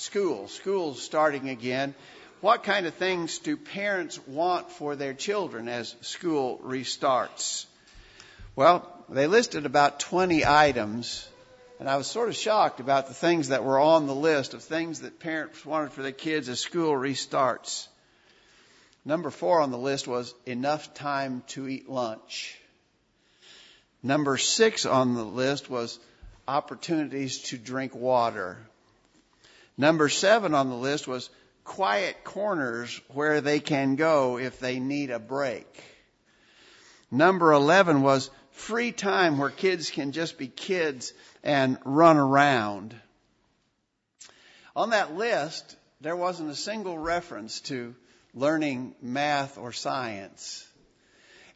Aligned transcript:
school. 0.00 0.48
School's 0.48 1.02
starting 1.02 1.48
again. 1.48 1.94
What 2.40 2.64
kind 2.64 2.86
of 2.86 2.94
things 2.94 3.38
do 3.38 3.56
parents 3.56 4.18
want 4.26 4.70
for 4.70 4.96
their 4.96 5.12
children 5.12 5.68
as 5.68 5.94
school 6.00 6.58
restarts? 6.64 7.66
Well, 8.56 8.90
they 9.10 9.26
listed 9.26 9.66
about 9.66 10.00
20 10.00 10.46
items, 10.46 11.28
and 11.78 11.88
I 11.88 11.96
was 11.96 12.06
sort 12.06 12.30
of 12.30 12.36
shocked 12.36 12.80
about 12.80 13.08
the 13.08 13.14
things 13.14 13.48
that 13.48 13.62
were 13.62 13.78
on 13.78 14.06
the 14.06 14.14
list 14.14 14.54
of 14.54 14.62
things 14.62 15.00
that 15.00 15.20
parents 15.20 15.64
wanted 15.66 15.92
for 15.92 16.02
their 16.02 16.12
kids 16.12 16.48
as 16.48 16.60
school 16.60 16.92
restarts. 16.92 17.86
Number 19.04 19.30
four 19.30 19.60
on 19.60 19.70
the 19.70 19.78
list 19.78 20.08
was 20.08 20.34
enough 20.46 20.94
time 20.94 21.42
to 21.48 21.68
eat 21.68 21.88
lunch. 21.88 22.58
Number 24.02 24.38
six 24.38 24.86
on 24.86 25.14
the 25.14 25.24
list 25.24 25.68
was 25.68 25.98
opportunities 26.48 27.38
to 27.50 27.58
drink 27.58 27.94
water. 27.94 28.56
Number 29.80 30.10
seven 30.10 30.52
on 30.52 30.68
the 30.68 30.76
list 30.76 31.08
was 31.08 31.30
quiet 31.64 32.22
corners 32.22 33.00
where 33.14 33.40
they 33.40 33.60
can 33.60 33.96
go 33.96 34.36
if 34.36 34.60
they 34.60 34.78
need 34.78 35.10
a 35.10 35.18
break. 35.18 35.82
Number 37.10 37.50
11 37.50 38.02
was 38.02 38.28
free 38.50 38.92
time 38.92 39.38
where 39.38 39.48
kids 39.48 39.88
can 39.90 40.12
just 40.12 40.36
be 40.36 40.48
kids 40.48 41.14
and 41.42 41.78
run 41.86 42.18
around. 42.18 42.94
On 44.76 44.90
that 44.90 45.16
list, 45.16 45.76
there 46.02 46.14
wasn't 46.14 46.50
a 46.50 46.54
single 46.54 46.98
reference 46.98 47.62
to 47.62 47.94
learning 48.34 48.94
math 49.00 49.56
or 49.56 49.72
science. 49.72 50.70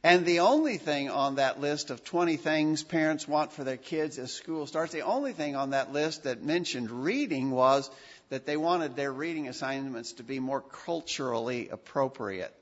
And 0.05 0.27
the 0.27 0.41
only 0.41 0.77
thing 0.77 1.09
on 1.09 1.37
that 1.37 1.63
list 1.63 1.89
of 1.89 2.05
20 2.05 2.37
things 2.37 2.83
parents 2.83 3.27
want 3.27 3.53
for 3.53 3.65
their 3.65 3.79
kids 3.79 4.19
as 4.19 4.31
school 4.31 4.67
starts, 4.67 4.93
the 4.93 5.01
only 5.01 5.33
thing 5.33 5.57
on 5.57 5.71
that 5.71 5.95
list 5.95 6.25
that 6.25 6.43
mentioned 6.43 6.91
reading 6.91 7.51
was 7.51 7.91
that 8.31 8.47
they 8.47 8.57
wanted 8.57 8.97
their 8.97 9.13
reading 9.13 9.49
assignments 9.49 10.13
to 10.15 10.23
be 10.23 10.41
more 10.41 10.61
culturally 10.61 11.69
appropriate. 11.69 12.55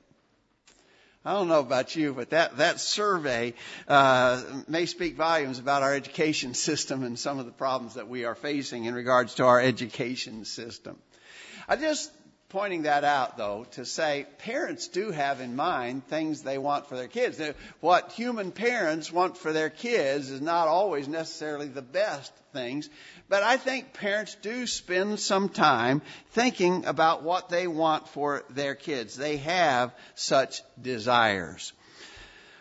I 1.25 1.33
don't 1.33 1.47
know 1.47 1.61
about 1.61 1.95
you, 1.95 2.13
but 2.13 2.31
that, 2.31 2.57
that 2.57 2.81
survey 2.81 3.53
uh, 3.87 4.43
may 4.67 4.85
speak 4.85 5.15
volumes 5.15 5.57
about 5.57 5.81
our 5.81 5.93
education 5.93 6.53
system 6.67 7.03
and 7.03 7.17
some 7.17 7.39
of 7.39 7.45
the 7.45 7.51
problems 7.51 7.93
that 7.93 8.09
we 8.09 8.25
are 8.25 8.35
facing 8.35 8.85
in 8.85 8.93
regards 8.93 9.35
to 9.35 9.45
our 9.45 9.61
education 9.61 10.43
system. 10.43 10.97
I'm 11.69 11.79
just 11.79 12.11
pointing 12.53 12.83
that 12.83 13.03
out, 13.03 13.35
though, 13.35 13.65
to 13.71 13.83
say 13.83 14.27
parents 14.37 14.87
do 14.87 15.09
have 15.09 15.41
in 15.41 15.55
mind 15.55 16.05
things 16.07 16.43
they 16.43 16.59
want 16.59 16.87
for 16.87 16.95
their 16.95 17.07
kids. 17.07 17.41
What 17.79 18.11
human 18.11 18.51
parents 18.51 19.11
want 19.11 19.37
for 19.37 19.51
their 19.51 19.71
kids 19.71 20.29
is 20.29 20.39
not 20.39 20.67
always 20.67 21.07
necessarily 21.07 21.67
the 21.67 21.81
best 21.81 22.31
things, 22.53 22.89
but 23.33 23.41
I 23.41 23.57
think 23.57 23.93
parents 23.93 24.37
do 24.43 24.67
spend 24.67 25.19
some 25.19 25.49
time 25.49 26.03
thinking 26.33 26.85
about 26.85 27.23
what 27.23 27.49
they 27.49 27.65
want 27.65 28.07
for 28.09 28.43
their 28.51 28.75
kids. 28.75 29.15
They 29.15 29.37
have 29.37 29.91
such 30.13 30.61
desires. 30.79 31.73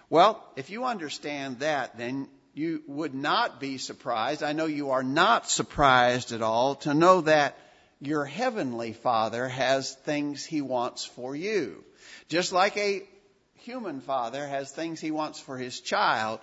Well, 0.08 0.42
if 0.56 0.70
you 0.70 0.86
understand 0.86 1.58
that, 1.58 1.98
then 1.98 2.26
you 2.54 2.82
would 2.86 3.14
not 3.14 3.60
be 3.60 3.76
surprised. 3.76 4.42
I 4.42 4.54
know 4.54 4.64
you 4.64 4.92
are 4.92 5.02
not 5.02 5.46
surprised 5.46 6.32
at 6.32 6.40
all 6.40 6.76
to 6.76 6.94
know 6.94 7.20
that 7.20 7.58
your 8.00 8.24
heavenly 8.24 8.94
father 8.94 9.48
has 9.48 9.92
things 9.92 10.42
he 10.42 10.62
wants 10.62 11.04
for 11.04 11.36
you. 11.36 11.84
Just 12.30 12.50
like 12.50 12.78
a 12.78 13.02
human 13.56 14.00
father 14.00 14.46
has 14.46 14.70
things 14.70 15.00
he 15.00 15.10
wants 15.10 15.38
for 15.38 15.58
his 15.58 15.80
child, 15.80 16.40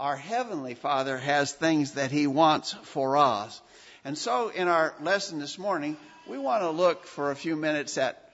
our 0.00 0.16
heavenly 0.16 0.72
father 0.72 1.18
has 1.18 1.52
things 1.52 1.92
that 1.92 2.10
he 2.10 2.26
wants 2.26 2.72
for 2.84 3.18
us. 3.18 3.60
And 4.02 4.16
so 4.16 4.48
in 4.48 4.66
our 4.66 4.94
lesson 5.02 5.38
this 5.38 5.58
morning, 5.58 5.94
we 6.26 6.38
want 6.38 6.62
to 6.62 6.70
look 6.70 7.04
for 7.04 7.30
a 7.30 7.36
few 7.36 7.54
minutes 7.54 7.98
at 7.98 8.30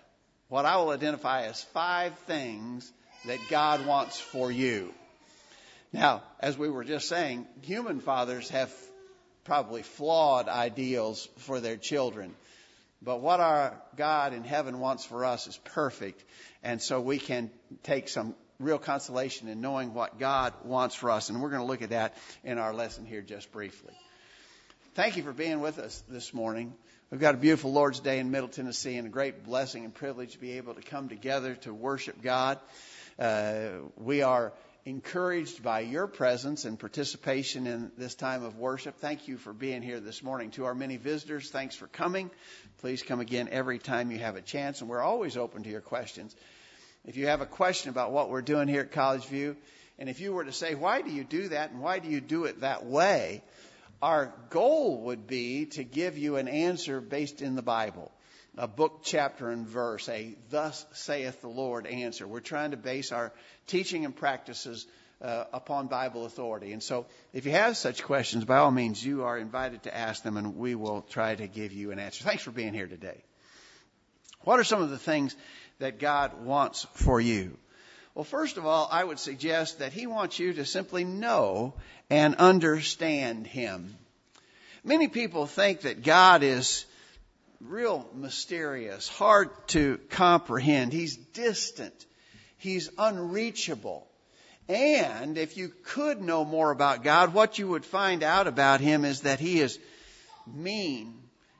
what 0.48 0.64
I 0.64 0.76
will 0.76 0.90
identify 0.90 1.46
as 1.46 1.64
five 1.64 2.16
things 2.20 2.92
that 3.26 3.40
God 3.50 3.84
wants 3.84 4.20
for 4.20 4.52
you. 4.52 4.94
Now, 5.92 6.22
as 6.38 6.56
we 6.56 6.70
were 6.70 6.84
just 6.84 7.08
saying, 7.08 7.48
human 7.62 7.98
fathers 7.98 8.48
have 8.50 8.72
probably 9.42 9.82
flawed 9.82 10.48
ideals 10.48 11.28
for 11.38 11.58
their 11.58 11.76
children. 11.76 12.32
But 13.02 13.20
what 13.20 13.40
our 13.40 13.74
God 13.96 14.34
in 14.34 14.44
heaven 14.44 14.78
wants 14.78 15.04
for 15.04 15.24
us 15.24 15.48
is 15.48 15.56
perfect. 15.64 16.22
And 16.62 16.80
so 16.80 17.00
we 17.00 17.18
can 17.18 17.50
take 17.82 18.08
some 18.08 18.36
real 18.58 18.78
consolation 18.78 19.48
in 19.48 19.60
knowing 19.60 19.94
what 19.94 20.18
God 20.18 20.54
wants 20.64 20.94
for 20.94 21.10
us. 21.10 21.28
And 21.28 21.42
we're 21.42 21.50
going 21.50 21.62
to 21.62 21.66
look 21.66 21.82
at 21.82 21.90
that 21.90 22.16
in 22.44 22.58
our 22.58 22.72
lesson 22.72 23.04
here 23.04 23.22
just 23.22 23.52
briefly. 23.52 23.94
Thank 24.94 25.16
you 25.16 25.22
for 25.22 25.32
being 25.32 25.60
with 25.60 25.78
us 25.78 26.02
this 26.08 26.32
morning. 26.32 26.74
We've 27.10 27.20
got 27.20 27.34
a 27.34 27.38
beautiful 27.38 27.72
Lord's 27.72 28.00
Day 28.00 28.18
in 28.18 28.30
Middle 28.30 28.48
Tennessee 28.48 28.96
and 28.96 29.06
a 29.06 29.10
great 29.10 29.44
blessing 29.44 29.84
and 29.84 29.94
privilege 29.94 30.32
to 30.32 30.38
be 30.38 30.52
able 30.52 30.74
to 30.74 30.82
come 30.82 31.08
together 31.08 31.54
to 31.56 31.72
worship 31.72 32.20
God. 32.22 32.58
Uh, 33.18 33.68
we 33.96 34.22
are 34.22 34.52
encouraged 34.86 35.62
by 35.62 35.80
your 35.80 36.06
presence 36.06 36.64
and 36.64 36.78
participation 36.78 37.66
in 37.66 37.90
this 37.98 38.14
time 38.14 38.44
of 38.44 38.56
worship. 38.56 38.96
Thank 38.98 39.28
you 39.28 39.36
for 39.36 39.52
being 39.52 39.82
here 39.82 40.00
this 40.00 40.22
morning. 40.22 40.50
To 40.52 40.64
our 40.64 40.74
many 40.74 40.96
visitors, 40.96 41.50
thanks 41.50 41.74
for 41.74 41.88
coming. 41.88 42.30
Please 42.78 43.02
come 43.02 43.20
again 43.20 43.48
every 43.50 43.78
time 43.78 44.10
you 44.10 44.18
have 44.18 44.36
a 44.36 44.42
chance, 44.42 44.80
and 44.80 44.88
we're 44.88 45.02
always 45.02 45.36
open 45.36 45.64
to 45.64 45.70
your 45.70 45.80
questions. 45.80 46.34
If 47.06 47.16
you 47.16 47.28
have 47.28 47.40
a 47.40 47.46
question 47.46 47.90
about 47.90 48.10
what 48.10 48.30
we're 48.30 48.42
doing 48.42 48.66
here 48.66 48.80
at 48.80 48.90
College 48.90 49.26
View, 49.26 49.56
and 49.98 50.08
if 50.08 50.20
you 50.20 50.32
were 50.32 50.44
to 50.44 50.52
say, 50.52 50.74
why 50.74 51.02
do 51.02 51.10
you 51.10 51.22
do 51.22 51.48
that 51.48 51.70
and 51.70 51.80
why 51.80 52.00
do 52.00 52.08
you 52.08 52.20
do 52.20 52.44
it 52.44 52.60
that 52.60 52.84
way? 52.84 53.42
Our 54.02 54.34
goal 54.50 55.02
would 55.02 55.26
be 55.26 55.66
to 55.66 55.84
give 55.84 56.18
you 56.18 56.36
an 56.36 56.48
answer 56.48 57.00
based 57.00 57.42
in 57.42 57.54
the 57.54 57.62
Bible 57.62 58.12
a 58.58 58.66
book, 58.66 59.00
chapter, 59.02 59.50
and 59.50 59.66
verse, 59.66 60.08
a 60.08 60.34
thus 60.48 60.86
saith 60.92 61.42
the 61.42 61.48
Lord 61.48 61.86
answer. 61.86 62.26
We're 62.26 62.40
trying 62.40 62.70
to 62.70 62.76
base 62.78 63.12
our 63.12 63.32
teaching 63.66 64.04
and 64.06 64.16
practices 64.16 64.86
uh, 65.20 65.44
upon 65.52 65.88
Bible 65.88 66.24
authority. 66.24 66.72
And 66.72 66.82
so, 66.82 67.06
if 67.34 67.44
you 67.44 67.52
have 67.52 67.76
such 67.76 68.02
questions, 68.02 68.46
by 68.46 68.56
all 68.56 68.70
means, 68.70 69.04
you 69.04 69.24
are 69.24 69.36
invited 69.36 69.82
to 69.82 69.94
ask 69.94 70.22
them, 70.22 70.38
and 70.38 70.56
we 70.56 70.74
will 70.74 71.02
try 71.02 71.34
to 71.34 71.46
give 71.46 71.72
you 71.72 71.90
an 71.90 71.98
answer. 71.98 72.24
Thanks 72.24 72.42
for 72.42 72.50
being 72.50 72.72
here 72.72 72.86
today. 72.86 73.22
What 74.40 74.60
are 74.60 74.64
some 74.64 74.80
of 74.80 74.90
the 74.90 74.98
things 74.98 75.34
that 75.78 75.98
God 75.98 76.42
wants 76.44 76.86
for 76.94 77.20
you? 77.20 77.56
Well, 78.14 78.24
first 78.24 78.56
of 78.56 78.64
all, 78.64 78.88
I 78.90 79.04
would 79.04 79.18
suggest 79.18 79.80
that 79.80 79.92
He 79.92 80.06
wants 80.06 80.38
you 80.38 80.54
to 80.54 80.64
simply 80.64 81.04
know 81.04 81.74
and 82.08 82.36
understand 82.36 83.46
Him. 83.46 83.94
Many 84.84 85.08
people 85.08 85.46
think 85.46 85.82
that 85.82 86.02
God 86.02 86.42
is 86.42 86.86
real 87.60 88.08
mysterious, 88.14 89.08
hard 89.08 89.50
to 89.68 89.98
comprehend. 90.10 90.92
He's 90.92 91.16
distant. 91.16 92.06
He's 92.58 92.90
unreachable. 92.96 94.06
And 94.68 95.38
if 95.38 95.56
you 95.56 95.72
could 95.84 96.20
know 96.20 96.44
more 96.44 96.70
about 96.70 97.04
God, 97.04 97.34
what 97.34 97.58
you 97.58 97.68
would 97.68 97.84
find 97.84 98.22
out 98.22 98.46
about 98.46 98.80
Him 98.80 99.04
is 99.04 99.22
that 99.22 99.40
He 99.40 99.60
is 99.60 99.78
mean 100.46 101.14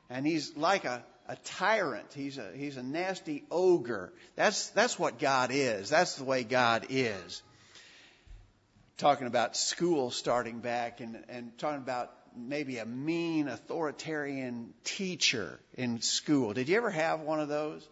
and 0.09 0.25
He's 0.25 0.55
like 0.57 0.85
a, 0.85 1.03
a 1.27 1.35
tyrant. 1.35 2.13
He's 2.13 2.37
a, 2.37 2.49
he's 2.55 2.77
a 2.77 2.83
nasty 2.83 3.43
ogre. 3.51 4.13
That's, 4.35 4.69
that's 4.69 4.97
what 4.97 5.19
God 5.19 5.51
is. 5.51 5.89
That's 5.89 6.15
the 6.15 6.23
way 6.23 6.43
God 6.43 6.87
is. 6.89 7.41
Talking 8.97 9.27
about 9.27 9.55
school 9.55 10.09
starting 10.09 10.59
back 10.59 11.01
and, 11.01 11.23
and 11.29 11.57
talking 11.57 11.79
about 11.79 12.11
maybe 12.35 12.77
a 12.77 12.85
mean 12.85 13.47
authoritarian 13.47 14.73
teacher 14.83 15.59
in 15.75 16.01
school. 16.01 16.53
Did 16.53 16.69
you 16.69 16.77
ever 16.77 16.89
have 16.89 17.21
one 17.21 17.39
of 17.39 17.49
those? 17.49 17.87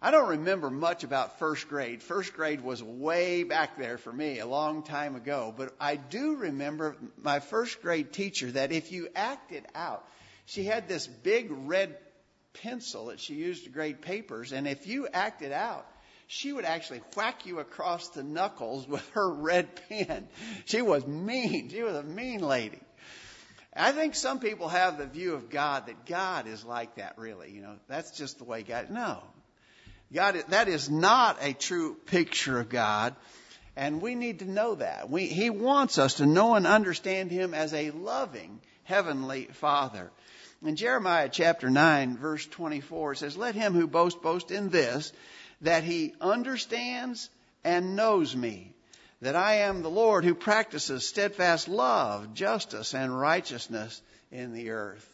I 0.00 0.10
don't 0.10 0.28
remember 0.28 0.68
much 0.68 1.04
about 1.04 1.38
first 1.38 1.68
grade. 1.68 2.02
First 2.02 2.34
grade 2.34 2.60
was 2.60 2.82
way 2.82 3.44
back 3.44 3.78
there 3.78 3.96
for 3.96 4.12
me, 4.12 4.40
a 4.40 4.46
long 4.46 4.82
time 4.82 5.16
ago. 5.16 5.54
But 5.56 5.74
I 5.80 5.96
do 5.96 6.36
remember 6.36 6.96
my 7.22 7.40
first 7.40 7.80
grade 7.80 8.12
teacher 8.12 8.50
that 8.52 8.72
if 8.72 8.92
you 8.92 9.08
acted 9.16 9.64
out, 9.74 10.06
she 10.44 10.64
had 10.64 10.86
this 10.86 11.06
big 11.06 11.48
red 11.50 11.96
pencil 12.62 13.06
that 13.06 13.20
she 13.20 13.34
used 13.34 13.64
to 13.64 13.70
grade 13.70 14.00
papers, 14.00 14.52
and 14.52 14.66
if 14.66 14.86
you 14.86 15.08
acted 15.12 15.52
out, 15.52 15.86
she 16.26 16.52
would 16.52 16.64
actually 16.64 17.02
whack 17.16 17.46
you 17.46 17.60
across 17.60 18.08
the 18.08 18.22
knuckles 18.22 18.86
with 18.88 19.08
her 19.10 19.28
red 19.28 19.68
pen. 19.88 20.28
She 20.64 20.82
was 20.82 21.06
mean. 21.06 21.68
She 21.68 21.82
was 21.82 21.94
a 21.94 22.02
mean 22.02 22.40
lady. 22.40 22.80
I 23.74 23.92
think 23.92 24.14
some 24.14 24.40
people 24.40 24.68
have 24.68 24.96
the 24.96 25.06
view 25.06 25.34
of 25.34 25.50
God 25.50 25.86
that 25.86 26.06
God 26.06 26.46
is 26.46 26.64
like 26.64 26.94
that, 26.96 27.18
really. 27.18 27.50
You 27.50 27.60
know, 27.60 27.76
that's 27.88 28.12
just 28.12 28.38
the 28.38 28.44
way 28.44 28.62
God. 28.62 28.90
No, 28.90 29.22
God. 30.12 30.42
That 30.48 30.68
is 30.68 30.88
not 30.88 31.36
a 31.42 31.52
true 31.52 31.94
picture 32.06 32.58
of 32.58 32.70
God, 32.70 33.14
and 33.76 34.00
we 34.00 34.14
need 34.14 34.38
to 34.38 34.50
know 34.50 34.76
that. 34.76 35.10
We, 35.10 35.26
he 35.26 35.50
wants 35.50 35.98
us 35.98 36.14
to 36.14 36.26
know 36.26 36.54
and 36.54 36.66
understand 36.66 37.30
Him 37.30 37.52
as 37.52 37.74
a 37.74 37.90
loving 37.90 38.60
heavenly 38.84 39.48
Father. 39.52 40.10
In 40.66 40.74
Jeremiah 40.74 41.28
chapter 41.30 41.70
9, 41.70 42.16
verse 42.16 42.44
24, 42.44 43.12
it 43.12 43.18
says, 43.18 43.36
Let 43.36 43.54
him 43.54 43.72
who 43.72 43.86
boasts 43.86 44.18
boast 44.20 44.50
in 44.50 44.68
this, 44.68 45.12
that 45.60 45.84
he 45.84 46.12
understands 46.20 47.30
and 47.62 47.94
knows 47.94 48.34
me, 48.34 48.72
that 49.22 49.36
I 49.36 49.58
am 49.58 49.82
the 49.82 49.90
Lord 49.90 50.24
who 50.24 50.34
practices 50.34 51.06
steadfast 51.06 51.68
love, 51.68 52.34
justice, 52.34 52.94
and 52.94 53.16
righteousness 53.16 54.02
in 54.32 54.54
the 54.54 54.70
earth. 54.70 55.08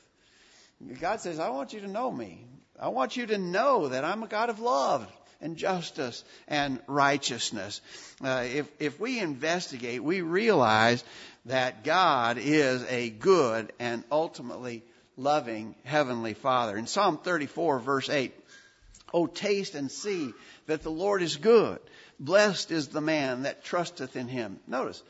God 1.01 1.21
says, 1.21 1.39
I 1.39 1.51
want 1.51 1.75
you 1.75 1.81
to 1.81 1.89
know 1.89 2.11
me. 2.11 2.47
I 2.81 2.89
want 2.89 3.19
you 3.19 3.27
to 3.27 3.37
know 3.37 3.89
that 3.89 4.07
I'm 4.07 4.23
a 4.23 4.29
God 4.29 4.49
of 4.49 4.59
love 4.59 5.07
and 5.43 5.59
justice 5.59 6.25
and 6.49 6.81
righteousness. 6.87 7.83
Uh, 8.25 8.47
if, 8.47 8.69
if 8.79 8.99
we 8.99 9.19
investigate, 9.19 10.03
we 10.03 10.23
realize 10.23 11.05
that 11.45 11.85
God 11.85 12.39
is 12.41 12.83
a 12.89 13.11
good 13.11 13.71
and 13.79 14.03
ultimately 14.11 14.83
loving 15.17 15.75
Heavenly 15.85 16.35
Father. 16.35 16.77
In 16.77 16.87
Psalm 16.87 17.19
34 17.19 17.79
verse 17.79 18.09
8, 18.09 18.33
Oh, 19.15 19.27
taste 19.27 19.75
and 19.75 19.91
see 19.91 20.33
that 20.67 20.83
the 20.83 20.91
Lord 20.91 21.23
is 21.23 21.37
good. 21.37 21.79
Blessed 22.19 22.71
is 22.71 22.89
the 22.89 23.01
man 23.01 23.43
that 23.43 23.65
trusteth 23.65 24.17
in 24.17 24.29
him. 24.29 24.59
Notice, 24.67 25.03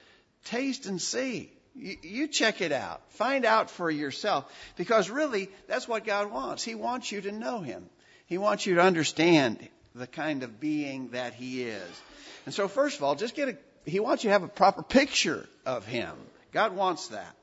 taste 0.44 0.86
and 0.86 1.00
see. 1.00 1.52
You, 1.74 1.96
you 2.02 2.28
check 2.28 2.60
it 2.60 2.72
out. 2.72 3.00
Find 3.12 3.44
out 3.44 3.70
for 3.70 3.90
yourself. 3.90 4.52
Because 4.76 5.08
really, 5.08 5.48
that's 5.68 5.88
what 5.88 6.04
God 6.04 6.30
wants. 6.30 6.62
He 6.62 6.74
wants 6.74 7.10
you 7.10 7.20
to 7.22 7.32
know 7.32 7.60
Him. 7.60 7.88
He 8.26 8.38
wants 8.38 8.66
you 8.66 8.74
to 8.76 8.82
understand 8.82 9.66
the 9.94 10.06
kind 10.06 10.42
of 10.42 10.60
being 10.60 11.10
that 11.10 11.34
He 11.34 11.62
is. 11.62 12.02
And 12.44 12.54
so, 12.54 12.68
first 12.68 12.98
of 12.98 13.04
all, 13.04 13.14
just 13.14 13.34
get 13.34 13.48
a, 13.48 13.56
He 13.86 14.00
wants 14.00 14.24
you 14.24 14.28
to 14.28 14.32
have 14.32 14.42
a 14.42 14.48
proper 14.48 14.82
picture 14.82 15.48
of 15.64 15.86
Him. 15.86 16.12
God 16.52 16.74
wants 16.74 17.08
that. 17.08 17.34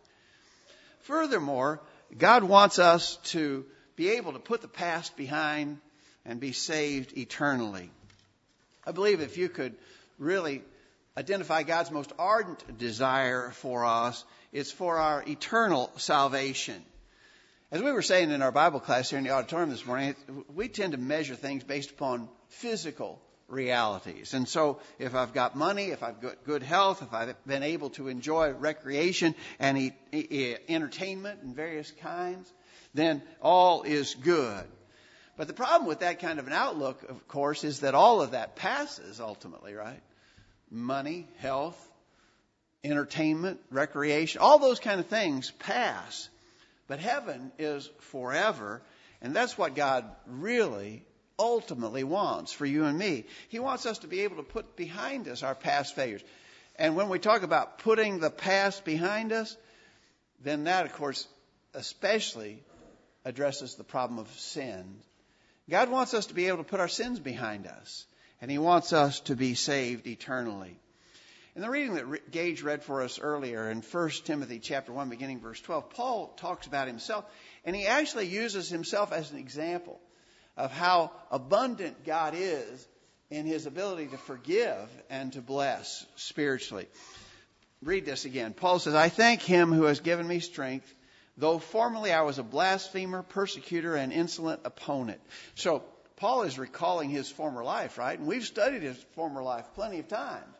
Furthermore, 1.02 1.82
God 2.18 2.44
wants 2.44 2.80
us 2.80 3.18
to 3.26 3.66
be 3.96 4.10
able 4.12 4.34
to 4.34 4.40
put 4.40 4.62
the 4.62 4.68
past 4.68 5.16
behind 5.16 5.80
and 6.26 6.40
be 6.40 6.52
saved 6.52 7.18
eternally. 7.18 7.90
I 8.86 8.92
believe 8.92 9.22
if 9.22 9.38
you 9.38 9.50
could 9.50 9.76
really 10.18 10.64
identify 11.18 11.64
God's 11.64 11.92
most 11.92 12.12
ardent 12.18 12.78
desire 12.78 13.52
for 13.52 13.86
us, 13.86 14.24
it's 14.52 14.72
for 14.72 14.98
our 14.98 15.24
eternal 15.28 15.92
salvation. 15.98 16.82
As 17.72 17.82
we 17.82 17.92
were 17.92 18.02
saying 18.02 18.32
in 18.32 18.42
our 18.42 18.52
Bible 18.52 18.80
class 18.80 19.10
here 19.10 19.20
in 19.20 19.26
the 19.26 19.32
auditorium 19.32 19.70
this 19.70 19.86
morning, 19.86 20.16
we 20.54 20.70
tend 20.70 20.94
to 20.94 20.98
measure 20.98 21.36
things 21.36 21.64
based 21.64 21.92
upon 21.92 22.30
physical 22.48 23.22
realities. 23.50 24.34
And 24.34 24.48
so 24.48 24.80
if 24.98 25.16
I've 25.16 25.34
got 25.34 25.56
money, 25.56 25.86
if 25.86 26.04
I've 26.04 26.22
got 26.22 26.44
good 26.46 26.64
health, 26.64 27.02
if 27.02 27.14
I've 27.14 27.36
been 27.46 27.64
able 27.64 27.90
to 27.92 28.08
enjoy 28.08 28.52
recreation 28.52 29.36
and 29.60 29.92
e- 30.12 30.56
entertainment 30.68 31.42
in 31.44 31.54
various 31.54 31.92
kinds, 31.92 32.52
then 32.94 33.22
all 33.42 33.84
is 33.84 34.16
good. 34.16 34.64
But 35.38 35.48
the 35.48 35.54
problem 35.54 35.88
with 35.88 36.00
that 36.00 36.20
kind 36.20 36.40
of 36.40 36.48
an 36.48 36.54
outlook, 36.54 37.04
of 37.10 37.28
course, 37.28 37.64
is 37.64 37.82
that 37.82 37.96
all 37.96 38.22
of 38.22 38.32
that 38.32 38.56
passes 38.56 39.20
ultimately, 39.20 39.74
right? 39.74 40.02
money, 40.72 41.28
health, 41.38 41.78
entertainment, 42.84 43.60
recreation, 43.72 44.42
all 44.42 44.60
those 44.60 44.80
kind 44.80 45.00
of 45.00 45.08
things 45.08 45.52
pass. 45.60 46.30
But 46.88 47.00
heaven 47.00 47.52
is 47.60 47.90
forever, 48.00 48.82
and 49.22 49.36
that's 49.36 49.58
what 49.58 49.76
God 49.76 50.06
really 50.28 51.04
ultimately 51.40 52.04
wants 52.04 52.52
for 52.52 52.66
you 52.66 52.84
and 52.84 53.00
me. 53.00 53.26
He 53.48 53.60
wants 53.60 53.86
us 53.86 54.00
to 54.00 54.08
be 54.08 54.22
able 54.22 54.36
to 54.36 54.44
put 54.44 54.76
behind 54.76 55.28
us 55.28 55.42
our 55.42 55.56
past 55.56 55.96
failures. 55.96 56.24
And 56.76 56.96
when 56.96 57.10
we 57.10 57.18
talk 57.18 57.42
about 57.42 57.80
putting 57.80 58.20
the 58.20 58.30
past 58.30 58.86
behind 58.86 59.32
us, 59.32 59.56
then 60.44 60.66
that, 60.66 60.86
of 60.86 60.94
course, 60.94 61.28
especially 61.74 62.62
addresses 63.26 63.76
the 63.76 63.84
problem 63.84 64.20
of 64.20 64.30
sin. 64.40 65.00
God 65.70 65.90
wants 65.90 66.14
us 66.14 66.28
to 66.28 66.34
be 66.34 66.48
able 66.48 66.58
to 66.58 66.64
put 66.64 66.80
our 66.80 66.88
sins 66.88 67.20
behind 67.20 67.68
us 67.68 68.06
and 68.42 68.50
he 68.50 68.58
wants 68.58 68.94
us 68.94 69.20
to 69.22 69.36
be 69.36 69.54
saved 69.54 70.08
eternally. 70.08 70.80
In 71.56 71.62
the 71.62 71.70
reading 71.70 71.96
that 71.96 72.32
Gage 72.32 72.64
read 72.64 72.84
for 72.84 73.02
us 73.02 73.20
earlier 73.20 73.70
in 73.70 73.82
1 73.82 74.10
Timothy 74.24 74.60
chapter 74.60 74.94
1 74.94 75.10
beginning 75.10 75.42
verse 75.42 75.60
12, 75.60 75.90
Paul 75.90 76.34
talks 76.38 76.68
about 76.68 76.88
himself 76.88 77.26
and 77.66 77.76
he 77.76 77.86
actually 77.86 78.28
uses 78.28 78.70
himself 78.70 79.12
as 79.12 79.32
an 79.32 79.38
example 79.38 80.00
of 80.60 80.72
how 80.72 81.12
abundant 81.32 82.06
God 82.06 82.34
is 82.36 82.88
in 83.32 83.46
his 83.46 83.66
ability 83.66 84.08
to 84.08 84.18
forgive 84.18 84.90
and 85.10 85.32
to 85.34 85.42
bless 85.42 86.06
spiritually. 86.16 86.88
Read 87.82 88.06
this 88.06 88.26
again. 88.26 88.54
Paul 88.54 88.80
says, 88.80 88.94
I 88.94 89.08
thank 89.08 89.42
him 89.42 89.72
who 89.72 89.84
has 89.84 90.02
given 90.02 90.28
me 90.28 90.42
strength, 90.42 90.94
though 91.38 91.60
formerly 91.60 92.12
I 92.12 92.22
was 92.22 92.40
a 92.40 92.44
blasphemer, 92.44 93.24
persecutor, 93.24 93.96
and 93.96 94.12
insolent 94.12 94.62
opponent. 94.66 95.22
So, 95.56 95.84
Paul 96.18 96.42
is 96.42 96.60
recalling 96.60 97.10
his 97.10 97.30
former 97.30 97.64
life, 97.64 97.98
right? 97.98 98.20
And 98.20 98.28
we've 98.28 98.44
studied 98.44 98.82
his 98.82 98.98
former 99.16 99.42
life 99.42 99.66
plenty 99.76 100.00
of 100.00 100.10
times. 100.10 100.54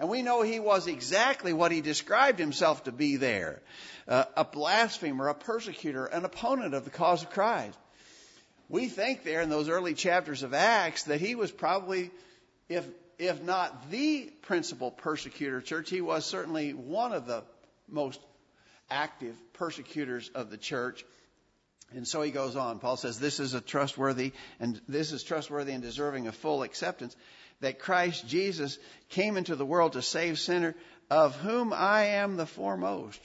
And 0.00 0.08
we 0.08 0.22
know 0.22 0.42
he 0.42 0.58
was 0.58 0.88
exactly 0.88 1.52
what 1.52 1.70
he 1.70 1.80
described 1.80 2.40
himself 2.40 2.84
to 2.84 2.92
be 2.92 3.16
there 3.16 3.62
uh, 4.08 4.24
a 4.36 4.44
blasphemer, 4.44 5.28
a 5.28 5.34
persecutor, 5.34 6.06
an 6.06 6.24
opponent 6.24 6.74
of 6.74 6.84
the 6.84 6.90
cause 6.90 7.22
of 7.22 7.30
Christ. 7.30 7.78
We 8.68 8.88
think 8.88 9.22
there 9.22 9.42
in 9.42 9.48
those 9.48 9.68
early 9.68 9.94
chapters 9.94 10.42
of 10.42 10.52
Acts 10.52 11.04
that 11.04 11.20
he 11.20 11.34
was 11.34 11.52
probably, 11.52 12.10
if, 12.68 12.86
if 13.18 13.42
not 13.42 13.90
the 13.90 14.32
principal 14.42 14.90
persecutor 14.90 15.60
church, 15.60 15.88
he 15.88 16.00
was 16.00 16.24
certainly 16.24 16.72
one 16.72 17.12
of 17.12 17.26
the 17.26 17.44
most 17.88 18.20
active 18.90 19.36
persecutors 19.52 20.30
of 20.34 20.50
the 20.50 20.56
church. 20.56 21.04
And 21.92 22.06
so 22.06 22.22
he 22.22 22.32
goes 22.32 22.56
on. 22.56 22.80
Paul 22.80 22.96
says, 22.96 23.20
This 23.20 23.38
is 23.38 23.54
a 23.54 23.60
trustworthy 23.60 24.32
and 24.58 24.80
this 24.88 25.12
is 25.12 25.22
trustworthy 25.22 25.72
and 25.72 25.82
deserving 25.82 26.26
of 26.26 26.34
full 26.34 26.64
acceptance 26.64 27.14
that 27.60 27.78
Christ 27.78 28.26
Jesus 28.26 28.78
came 29.10 29.36
into 29.36 29.56
the 29.56 29.64
world 29.64 29.92
to 29.92 30.02
save 30.02 30.38
sinner, 30.38 30.74
of 31.08 31.36
whom 31.36 31.72
I 31.72 32.06
am 32.06 32.36
the 32.36 32.46
foremost. 32.46 33.20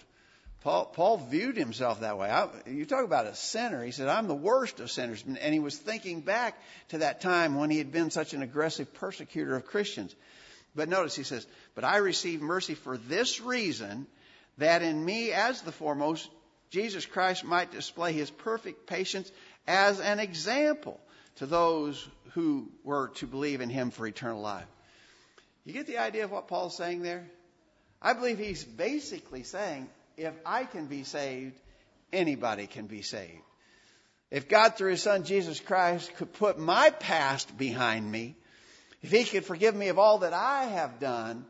Paul, 0.62 0.86
Paul 0.86 1.18
viewed 1.18 1.58
himself 1.58 2.02
that 2.02 2.20
way. 2.20 2.30
I, 2.30 2.48
you 2.68 2.86
talk 2.86 3.04
about 3.04 3.26
a 3.26 3.36
sinner. 3.36 3.84
He 3.84 3.92
said, 3.92 4.08
I'm 4.08 4.28
the 4.28 4.36
worst 4.36 4.80
of 4.80 4.92
sinners. 4.92 5.24
And 5.26 5.54
he 5.54 5.60
was 5.60 5.76
thinking 5.76 6.22
back 6.22 6.62
to 6.90 7.00
that 7.00 7.22
time 7.22 7.56
when 7.56 7.72
he 7.72 7.80
had 7.80 7.92
been 7.92 8.12
such 8.12 8.34
an 8.34 8.44
aggressive 8.44 8.94
persecutor 8.94 9.56
of 9.56 9.66
Christians. 9.66 10.16
But 10.76 10.88
notice 10.88 11.16
he 11.16 11.24
says, 11.24 11.48
But 11.74 11.84
I 11.84 11.98
received 11.98 12.44
mercy 12.44 12.76
for 12.76 12.96
this 12.96 13.42
reason, 13.42 14.06
that 14.60 14.84
in 14.84 15.04
me 15.04 15.32
as 15.32 15.62
the 15.62 15.72
foremost 15.72 16.30
Jesus 16.70 17.06
Christ 17.06 17.44
might 17.44 17.72
display 17.72 18.14
his 18.14 18.30
perfect 18.30 18.86
patience 18.86 19.32
as 19.68 20.00
an 20.00 20.20
example 20.20 21.00
to 21.38 21.48
those 21.48 22.08
who 22.34 22.70
were 22.84 23.10
to 23.16 23.26
believe 23.26 23.62
in 23.62 23.70
him 23.70 23.90
for 23.90 24.06
eternal 24.06 24.42
life. 24.42 24.68
You 25.66 25.74
get 25.74 25.88
the 25.88 25.98
idea 25.98 26.24
of 26.24 26.32
what 26.32 26.48
Paul's 26.48 26.78
saying 26.78 27.02
there? 27.02 27.30
I 28.02 28.14
believe 28.14 28.38
he's 28.40 28.64
basically 28.64 29.44
saying, 29.44 29.90
if 30.22 30.34
I 30.46 30.66
can 30.66 30.86
be 30.86 31.04
saved, 31.04 31.60
anybody 32.14 32.68
can 32.68 32.88
be 32.88 33.02
saved. 33.02 33.42
If 34.30 34.48
God, 34.48 34.78
through 34.78 34.92
his 34.92 35.02
son 35.02 35.24
Jesus 35.24 35.60
Christ, 35.60 36.16
could 36.16 36.32
put 36.34 36.58
my 36.58 36.90
past 36.90 37.58
behind 37.58 38.10
me, 38.10 38.36
if 39.02 39.12
he 39.12 39.24
could 39.24 39.46
forgive 39.46 39.76
me 39.76 39.90
of 39.90 40.00
all 40.00 40.20
that 40.20 40.34
I 40.34 40.66
have 40.66 41.00
done, 41.00 41.46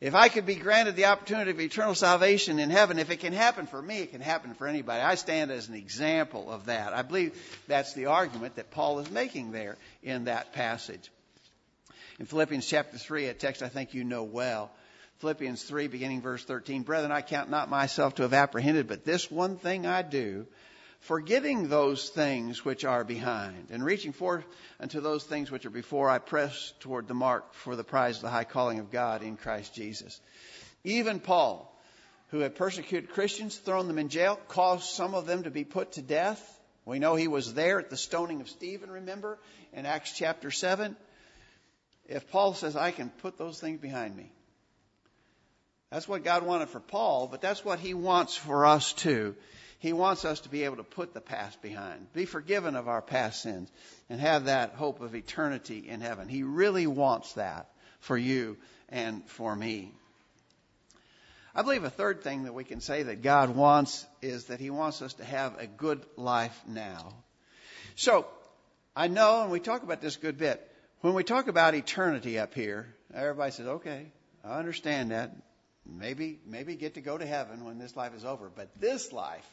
if 0.00 0.14
I 0.14 0.28
could 0.28 0.46
be 0.46 0.54
granted 0.54 0.94
the 0.94 1.06
opportunity 1.06 1.50
of 1.50 1.60
eternal 1.60 1.94
salvation 1.94 2.60
in 2.60 2.70
heaven, 2.70 2.98
if 2.98 3.10
it 3.10 3.18
can 3.18 3.32
happen 3.32 3.66
for 3.66 3.80
me, 3.80 3.98
it 3.98 4.12
can 4.12 4.20
happen 4.20 4.54
for 4.54 4.68
anybody. 4.68 5.02
I 5.02 5.16
stand 5.16 5.50
as 5.50 5.68
an 5.68 5.74
example 5.74 6.50
of 6.50 6.66
that. 6.66 6.92
I 6.92 7.02
believe 7.02 7.34
that's 7.66 7.94
the 7.94 8.06
argument 8.06 8.56
that 8.56 8.70
Paul 8.70 9.00
is 9.00 9.10
making 9.10 9.50
there 9.50 9.76
in 10.02 10.24
that 10.24 10.52
passage. 10.52 11.10
In 12.20 12.26
Philippians 12.26 12.66
chapter 12.66 12.96
3, 12.96 13.26
a 13.26 13.34
text 13.34 13.62
I 13.62 13.68
think 13.68 13.92
you 13.92 14.04
know 14.04 14.22
well, 14.22 14.70
Philippians 15.18 15.64
3, 15.64 15.88
beginning 15.88 16.20
verse 16.20 16.44
13, 16.44 16.82
Brethren, 16.82 17.10
I 17.10 17.22
count 17.22 17.50
not 17.50 17.68
myself 17.68 18.14
to 18.16 18.22
have 18.22 18.32
apprehended, 18.32 18.86
but 18.86 19.04
this 19.04 19.28
one 19.28 19.56
thing 19.56 19.84
I 19.84 20.02
do, 20.02 20.46
forgetting 21.00 21.66
those 21.66 22.08
things 22.08 22.64
which 22.64 22.84
are 22.84 23.02
behind, 23.02 23.68
and 23.70 23.84
reaching 23.84 24.12
forth 24.12 24.44
unto 24.78 25.00
those 25.00 25.24
things 25.24 25.50
which 25.50 25.66
are 25.66 25.70
before, 25.70 26.08
I 26.08 26.18
press 26.18 26.72
toward 26.78 27.08
the 27.08 27.14
mark 27.14 27.52
for 27.54 27.74
the 27.74 27.82
prize 27.82 28.16
of 28.16 28.22
the 28.22 28.30
high 28.30 28.44
calling 28.44 28.78
of 28.78 28.92
God 28.92 29.24
in 29.24 29.36
Christ 29.36 29.74
Jesus. 29.74 30.20
Even 30.84 31.18
Paul, 31.18 31.76
who 32.28 32.38
had 32.38 32.54
persecuted 32.54 33.10
Christians, 33.10 33.56
thrown 33.56 33.88
them 33.88 33.98
in 33.98 34.10
jail, 34.10 34.38
caused 34.46 34.84
some 34.84 35.16
of 35.16 35.26
them 35.26 35.42
to 35.42 35.50
be 35.50 35.64
put 35.64 35.92
to 35.92 36.02
death. 36.02 36.40
We 36.84 37.00
know 37.00 37.16
he 37.16 37.26
was 37.26 37.54
there 37.54 37.80
at 37.80 37.90
the 37.90 37.96
stoning 37.96 38.40
of 38.40 38.48
Stephen, 38.48 38.88
remember, 38.88 39.40
in 39.72 39.84
Acts 39.84 40.12
chapter 40.16 40.52
7. 40.52 40.96
If 42.06 42.30
Paul 42.30 42.54
says, 42.54 42.76
I 42.76 42.92
can 42.92 43.10
put 43.10 43.36
those 43.36 43.58
things 43.58 43.80
behind 43.80 44.16
me, 44.16 44.30
that's 45.90 46.08
what 46.08 46.24
God 46.24 46.44
wanted 46.44 46.68
for 46.68 46.80
Paul, 46.80 47.28
but 47.28 47.40
that's 47.40 47.64
what 47.64 47.78
he 47.78 47.94
wants 47.94 48.36
for 48.36 48.66
us 48.66 48.92
too. 48.92 49.34
He 49.78 49.92
wants 49.92 50.24
us 50.24 50.40
to 50.40 50.48
be 50.48 50.64
able 50.64 50.76
to 50.76 50.82
put 50.82 51.14
the 51.14 51.20
past 51.20 51.62
behind, 51.62 52.12
be 52.12 52.24
forgiven 52.24 52.74
of 52.74 52.88
our 52.88 53.00
past 53.00 53.42
sins, 53.42 53.70
and 54.10 54.20
have 54.20 54.46
that 54.46 54.74
hope 54.74 55.00
of 55.00 55.14
eternity 55.14 55.84
in 55.88 56.00
heaven. 56.00 56.28
He 56.28 56.42
really 56.42 56.86
wants 56.86 57.34
that 57.34 57.68
for 58.00 58.16
you 58.16 58.56
and 58.88 59.24
for 59.28 59.54
me. 59.54 59.92
I 61.54 61.62
believe 61.62 61.84
a 61.84 61.90
third 61.90 62.22
thing 62.22 62.44
that 62.44 62.54
we 62.54 62.64
can 62.64 62.80
say 62.80 63.04
that 63.04 63.22
God 63.22 63.50
wants 63.50 64.04
is 64.20 64.44
that 64.44 64.60
He 64.60 64.70
wants 64.70 65.00
us 65.00 65.14
to 65.14 65.24
have 65.24 65.58
a 65.58 65.66
good 65.66 66.04
life 66.16 66.60
now. 66.66 67.14
So, 67.96 68.26
I 68.94 69.08
know, 69.08 69.42
and 69.42 69.50
we 69.50 69.60
talk 69.60 69.82
about 69.82 70.00
this 70.00 70.16
a 70.16 70.20
good 70.20 70.38
bit, 70.38 70.64
when 71.00 71.14
we 71.14 71.24
talk 71.24 71.48
about 71.48 71.74
eternity 71.74 72.38
up 72.38 72.54
here, 72.54 72.94
everybody 73.14 73.52
says, 73.52 73.66
okay, 73.66 74.06
I 74.44 74.58
understand 74.58 75.12
that. 75.12 75.32
Maybe, 75.88 76.38
maybe 76.46 76.76
get 76.76 76.94
to 76.94 77.00
go 77.00 77.16
to 77.16 77.26
heaven 77.26 77.64
when 77.64 77.78
this 77.78 77.96
life 77.96 78.14
is 78.14 78.24
over. 78.24 78.50
But 78.54 78.68
this 78.80 79.12
life, 79.12 79.46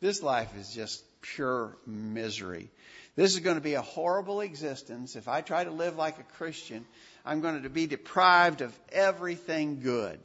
This 0.00 0.22
life 0.22 0.56
is 0.56 0.72
just 0.72 1.02
pure 1.20 1.76
misery. 1.86 2.70
This 3.16 3.34
is 3.34 3.40
going 3.40 3.56
to 3.56 3.62
be 3.62 3.74
a 3.74 3.82
horrible 3.82 4.40
existence. 4.40 5.16
If 5.16 5.26
I 5.26 5.40
try 5.40 5.64
to 5.64 5.72
live 5.72 5.96
like 5.96 6.20
a 6.20 6.22
Christian, 6.36 6.86
I'm 7.24 7.40
going 7.40 7.62
to 7.62 7.68
be 7.68 7.86
deprived 7.88 8.60
of 8.60 8.78
everything 8.92 9.80
good. 9.80 10.20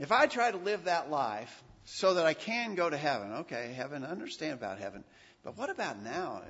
If 0.00 0.10
I 0.10 0.26
try 0.26 0.50
to 0.50 0.56
live 0.56 0.84
that 0.84 1.10
life 1.10 1.62
so 1.84 2.14
that 2.14 2.26
I 2.26 2.34
can 2.34 2.74
go 2.74 2.90
to 2.90 2.96
heaven, 2.96 3.32
okay, 3.40 3.72
heaven, 3.72 4.04
I 4.04 4.08
understand 4.08 4.54
about 4.54 4.80
heaven, 4.80 5.04
but 5.44 5.56
what 5.56 5.70
about 5.70 6.02
now? 6.02 6.42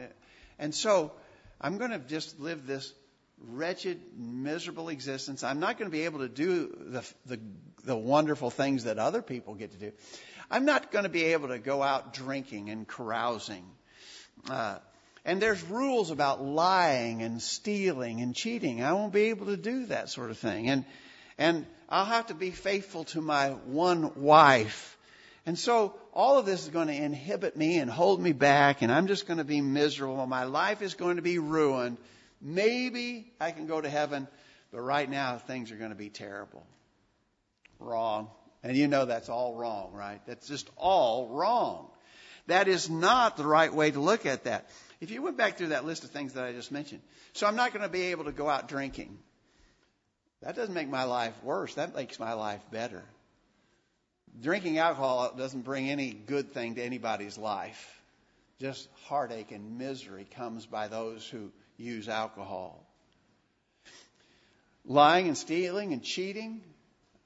And 0.58 0.75
so 0.75 1.12
I'm 1.60 1.76
going 1.76 1.90
to 1.90 1.98
just 1.98 2.40
live 2.40 2.66
this 2.66 2.90
wretched, 3.40 4.00
miserable 4.16 4.88
existence. 4.88 5.44
I'm 5.44 5.60
not 5.60 5.78
going 5.78 5.90
to 5.90 5.96
be 5.96 6.04
able 6.04 6.20
to 6.20 6.28
do 6.28 6.74
the, 6.78 7.04
the, 7.26 7.40
the 7.84 7.96
wonderful 7.96 8.50
things 8.50 8.84
that 8.84 8.98
other 8.98 9.22
people 9.22 9.54
get 9.54 9.72
to 9.72 9.78
do. 9.78 9.92
I'm 10.50 10.64
not 10.64 10.92
going 10.92 11.04
to 11.04 11.10
be 11.10 11.24
able 11.24 11.48
to 11.48 11.58
go 11.58 11.82
out 11.82 12.14
drinking 12.14 12.70
and 12.70 12.86
carousing. 12.86 13.64
Uh, 14.48 14.78
and 15.24 15.42
there's 15.42 15.62
rules 15.64 16.10
about 16.10 16.42
lying 16.42 17.22
and 17.22 17.42
stealing 17.42 18.20
and 18.20 18.34
cheating. 18.34 18.82
I 18.82 18.92
won't 18.92 19.12
be 19.12 19.24
able 19.24 19.46
to 19.46 19.56
do 19.56 19.86
that 19.86 20.08
sort 20.08 20.30
of 20.30 20.38
thing. 20.38 20.68
And, 20.68 20.84
and 21.36 21.66
I'll 21.88 22.04
have 22.04 22.28
to 22.28 22.34
be 22.34 22.52
faithful 22.52 23.04
to 23.06 23.20
my 23.20 23.50
one 23.50 24.22
wife. 24.22 24.96
And 25.44 25.58
so 25.58 25.94
all 26.12 26.38
of 26.38 26.46
this 26.46 26.62
is 26.64 26.68
going 26.68 26.88
to 26.88 26.94
inhibit 26.94 27.56
me 27.56 27.78
and 27.78 27.90
hold 27.90 28.20
me 28.20 28.32
back, 28.32 28.82
and 28.82 28.90
I'm 28.90 29.06
just 29.06 29.26
going 29.26 29.38
to 29.38 29.44
be 29.44 29.60
miserable. 29.60 30.26
My 30.26 30.44
life 30.44 30.82
is 30.82 30.94
going 30.94 31.16
to 31.16 31.22
be 31.22 31.38
ruined. 31.38 31.98
Maybe 32.40 33.32
I 33.40 33.50
can 33.50 33.66
go 33.66 33.80
to 33.80 33.88
heaven, 33.88 34.28
but 34.72 34.80
right 34.80 35.08
now 35.08 35.38
things 35.38 35.72
are 35.72 35.76
going 35.76 35.90
to 35.90 35.96
be 35.96 36.10
terrible. 36.10 36.66
Wrong. 37.78 38.30
And 38.62 38.76
you 38.76 38.88
know 38.88 39.04
that's 39.04 39.28
all 39.28 39.54
wrong, 39.54 39.92
right? 39.92 40.20
That's 40.26 40.48
just 40.48 40.68
all 40.76 41.28
wrong. 41.28 41.88
That 42.46 42.68
is 42.68 42.88
not 42.88 43.36
the 43.36 43.46
right 43.46 43.72
way 43.72 43.90
to 43.90 44.00
look 44.00 44.26
at 44.26 44.44
that. 44.44 44.68
If 45.00 45.10
you 45.10 45.22
went 45.22 45.36
back 45.36 45.58
through 45.58 45.68
that 45.68 45.84
list 45.84 46.04
of 46.04 46.10
things 46.10 46.34
that 46.34 46.44
I 46.44 46.52
just 46.52 46.72
mentioned, 46.72 47.02
so 47.32 47.46
I'm 47.46 47.56
not 47.56 47.72
going 47.72 47.82
to 47.82 47.88
be 47.88 48.02
able 48.06 48.24
to 48.24 48.32
go 48.32 48.48
out 48.48 48.68
drinking. 48.68 49.18
That 50.42 50.56
doesn't 50.56 50.74
make 50.74 50.88
my 50.88 51.04
life 51.04 51.34
worse. 51.42 51.74
That 51.74 51.94
makes 51.94 52.18
my 52.18 52.34
life 52.34 52.60
better. 52.70 53.02
Drinking 54.40 54.78
alcohol 54.78 55.32
doesn't 55.36 55.62
bring 55.62 55.88
any 55.88 56.12
good 56.12 56.52
thing 56.52 56.74
to 56.74 56.82
anybody's 56.82 57.38
life. 57.38 58.00
Just 58.60 58.88
heartache 59.04 59.52
and 59.52 59.78
misery 59.78 60.26
comes 60.34 60.66
by 60.66 60.88
those 60.88 61.26
who 61.26 61.50
use 61.76 62.09
alcohol. 62.09 62.87
Lying 64.85 65.26
and 65.28 65.37
stealing 65.37 65.92
and 65.92 66.02
cheating. 66.02 66.62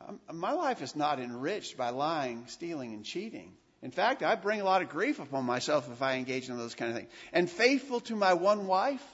Um, 0.07 0.21
my 0.33 0.53
life 0.53 0.83
is 0.83 0.97
not 0.97 1.21
enriched 1.21 1.77
by 1.77 1.91
lying, 1.91 2.45
stealing, 2.47 2.95
and 2.95 3.05
cheating. 3.05 3.53
In 3.83 3.91
fact, 3.91 4.23
I 4.23 4.35
bring 4.35 4.61
a 4.61 4.65
lot 4.65 4.83
of 4.83 4.89
grief 4.89 5.21
upon 5.21 5.45
myself 5.45 5.91
if 5.91 6.03
I 6.03 6.17
engage 6.17 6.49
in 6.49 6.57
those 6.59 6.75
kind 6.75 6.91
of 6.91 6.97
things. 6.97 7.11
And 7.33 7.49
faithful 7.51 8.01
to 8.01 8.17
my 8.17 8.35
one 8.35 8.67
wife. 8.67 9.05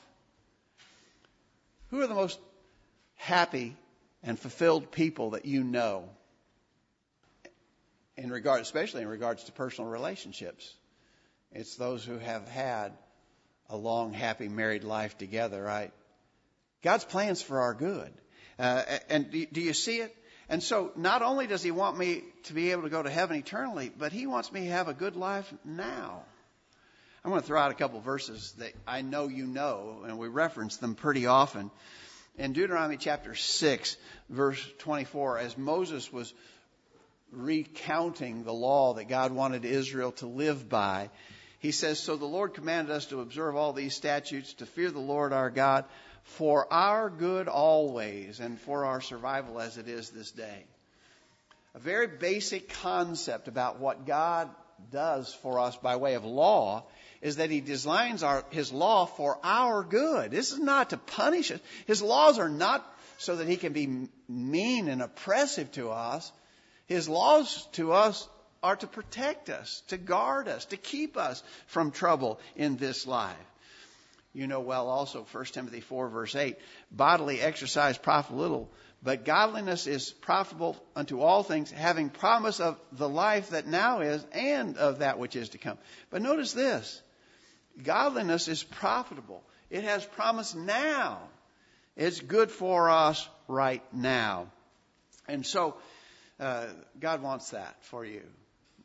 Who 1.90 2.00
are 2.00 2.07
the 2.07 2.14
most 2.14 2.38
happy 3.14 3.76
and 4.23 4.38
fulfilled 4.38 4.90
people 4.90 5.31
that 5.31 5.45
you 5.45 5.62
know? 5.62 6.09
In 8.16 8.31
regard, 8.31 8.61
especially 8.62 9.02
in 9.02 9.09
regards 9.09 9.45
to 9.45 9.52
personal 9.52 9.90
relationships. 9.90 10.75
It's 11.52 11.76
those 11.76 12.05
who 12.05 12.19
have 12.19 12.49
had 12.49 12.93
a 13.70 13.76
long, 13.76 14.12
happy 14.12 14.49
married 14.49 14.85
life 14.85 15.18
together, 15.18 15.62
right? 15.62 15.92
God's 16.82 17.04
plans 17.04 17.42
for 17.42 17.61
our 17.61 17.75
good. 17.75 18.12
Uh, 18.58 18.82
and 19.08 19.30
do, 19.30 19.46
do 19.46 19.61
you 19.61 19.73
see 19.73 19.99
it? 19.99 20.14
And 20.49 20.62
so 20.62 20.92
not 20.96 21.23
only 21.23 21.46
does 21.46 21.62
he 21.62 21.73
want 21.73 21.99
me 21.99 22.23
to 22.44 22.52
be 22.52 22.70
able 22.70 22.82
to 22.82 22.88
go 22.88 23.02
to 23.02 23.11
heaven 23.11 23.37
eternally, 23.37 23.90
but 23.96 24.12
he 24.12 24.26
wants 24.26 24.52
me 24.52 24.61
to 24.61 24.70
have 24.70 24.88
a 24.88 24.94
good 24.94 25.16
life 25.16 25.52
now. 25.64 26.23
I'm 27.25 27.30
going 27.30 27.42
to 27.42 27.46
throw 27.46 27.61
out 27.61 27.73
a 27.73 27.75
couple 27.75 28.00
verses 28.00 28.52
that 28.58 28.73
I 28.87 29.02
know 29.02 29.26
you 29.26 29.46
know, 29.46 30.04
and 30.06 30.16
we 30.16 30.28
reference 30.28 30.76
them 30.76 30.94
pretty 30.94 31.26
often. 31.26 31.73
In 32.38 32.52
Deuteronomy 32.52 32.99
chapter 32.99 33.35
6, 33.35 33.96
verse 34.30 34.64
24, 34.78 35.38
as 35.38 35.58
Moses 35.58 36.12
was 36.12 36.32
recounting 37.32 38.44
the 38.44 38.52
law 38.52 38.94
that 38.94 39.08
God 39.08 39.32
wanted 39.32 39.64
Israel 39.64 40.12
to 40.12 40.26
live 40.26 40.68
by, 40.68 41.11
he 41.58 41.72
says, 41.72 41.98
So 41.98 42.16
the 42.16 42.26
Lord 42.26 42.54
commanded 42.54 42.94
us 42.94 43.06
to 43.06 43.20
observe 43.20 43.56
all 43.56 43.72
these 43.72 43.94
statutes, 43.94 44.54
to 44.54 44.66
fear 44.66 44.90
the 44.90 44.98
Lord 44.98 45.32
our 45.32 45.50
God 45.50 45.84
for 46.22 46.72
our 46.72 47.08
good 47.08 47.48
always 47.48 48.40
and 48.40 48.60
for 48.60 48.84
our 48.84 49.00
survival 49.00 49.60
as 49.60 49.78
it 49.78 49.88
is 49.88 50.10
this 50.10 50.30
day. 50.32 50.64
A 51.75 51.78
very 51.78 52.06
basic 52.06 52.68
concept 52.68 53.48
about 53.48 53.78
what 53.78 54.06
God 54.06 54.50
does 54.90 55.32
for 55.42 55.58
us 55.58 55.76
by 55.76 55.96
way 55.96 56.14
of 56.14 56.25
law 56.25 56.84
is 57.22 57.36
that 57.36 57.50
He 57.50 57.60
designs 57.60 58.22
our, 58.22 58.44
His 58.50 58.72
law 58.72 59.06
for 59.06 59.38
our 59.42 59.82
good. 59.82 60.30
This 60.30 60.52
is 60.52 60.58
not 60.58 60.90
to 60.90 60.96
punish 60.96 61.50
us. 61.50 61.60
His 61.86 62.02
laws 62.02 62.38
are 62.38 62.48
not 62.48 62.84
so 63.18 63.36
that 63.36 63.48
He 63.48 63.56
can 63.56 63.72
be 63.72 64.08
mean 64.28 64.88
and 64.88 65.02
oppressive 65.02 65.70
to 65.72 65.90
us. 65.90 66.30
His 66.86 67.08
laws 67.08 67.66
to 67.72 67.92
us 67.92 68.28
are 68.66 68.75
to 68.75 68.88
protect 68.88 69.49
us, 69.49 69.85
to 69.87 69.96
guard 69.96 70.49
us, 70.49 70.64
to 70.66 70.76
keep 70.76 71.16
us 71.16 71.40
from 71.68 71.92
trouble 71.92 72.40
in 72.56 72.76
this 72.76 73.06
life. 73.06 73.37
You 74.32 74.49
know 74.49 74.58
well 74.58 74.88
also 74.88 75.25
1 75.30 75.44
Timothy 75.46 75.80
4 75.80 76.08
verse 76.08 76.35
8, 76.35 76.56
bodily 76.90 77.40
exercise 77.40 77.96
profit 77.96 78.37
little, 78.37 78.68
but 79.04 79.25
godliness 79.25 79.87
is 79.87 80.11
profitable 80.11 80.76
unto 80.96 81.20
all 81.20 81.44
things, 81.44 81.70
having 81.70 82.11
promise 82.11 82.58
of 82.58 82.76
the 82.90 83.08
life 83.08 83.50
that 83.50 83.68
now 83.68 84.00
is 84.00 84.26
and 84.32 84.76
of 84.78 84.99
that 84.99 85.20
which 85.20 85.37
is 85.37 85.50
to 85.50 85.58
come. 85.58 85.78
But 86.11 86.23
notice 86.23 86.52
this, 86.52 87.00
godliness 87.80 88.49
is 88.49 88.64
profitable. 88.64 89.44
It 89.70 89.85
has 89.85 90.04
promise 90.04 90.56
now. 90.56 91.20
It's 91.96 92.20
good 92.20 92.50
for 92.50 92.90
us 92.90 93.28
right 93.46 93.82
now. 93.92 94.49
And 95.28 95.46
so, 95.46 95.76
uh, 96.40 96.66
God 96.99 97.23
wants 97.23 97.50
that 97.50 97.76
for 97.85 98.04
you. 98.04 98.23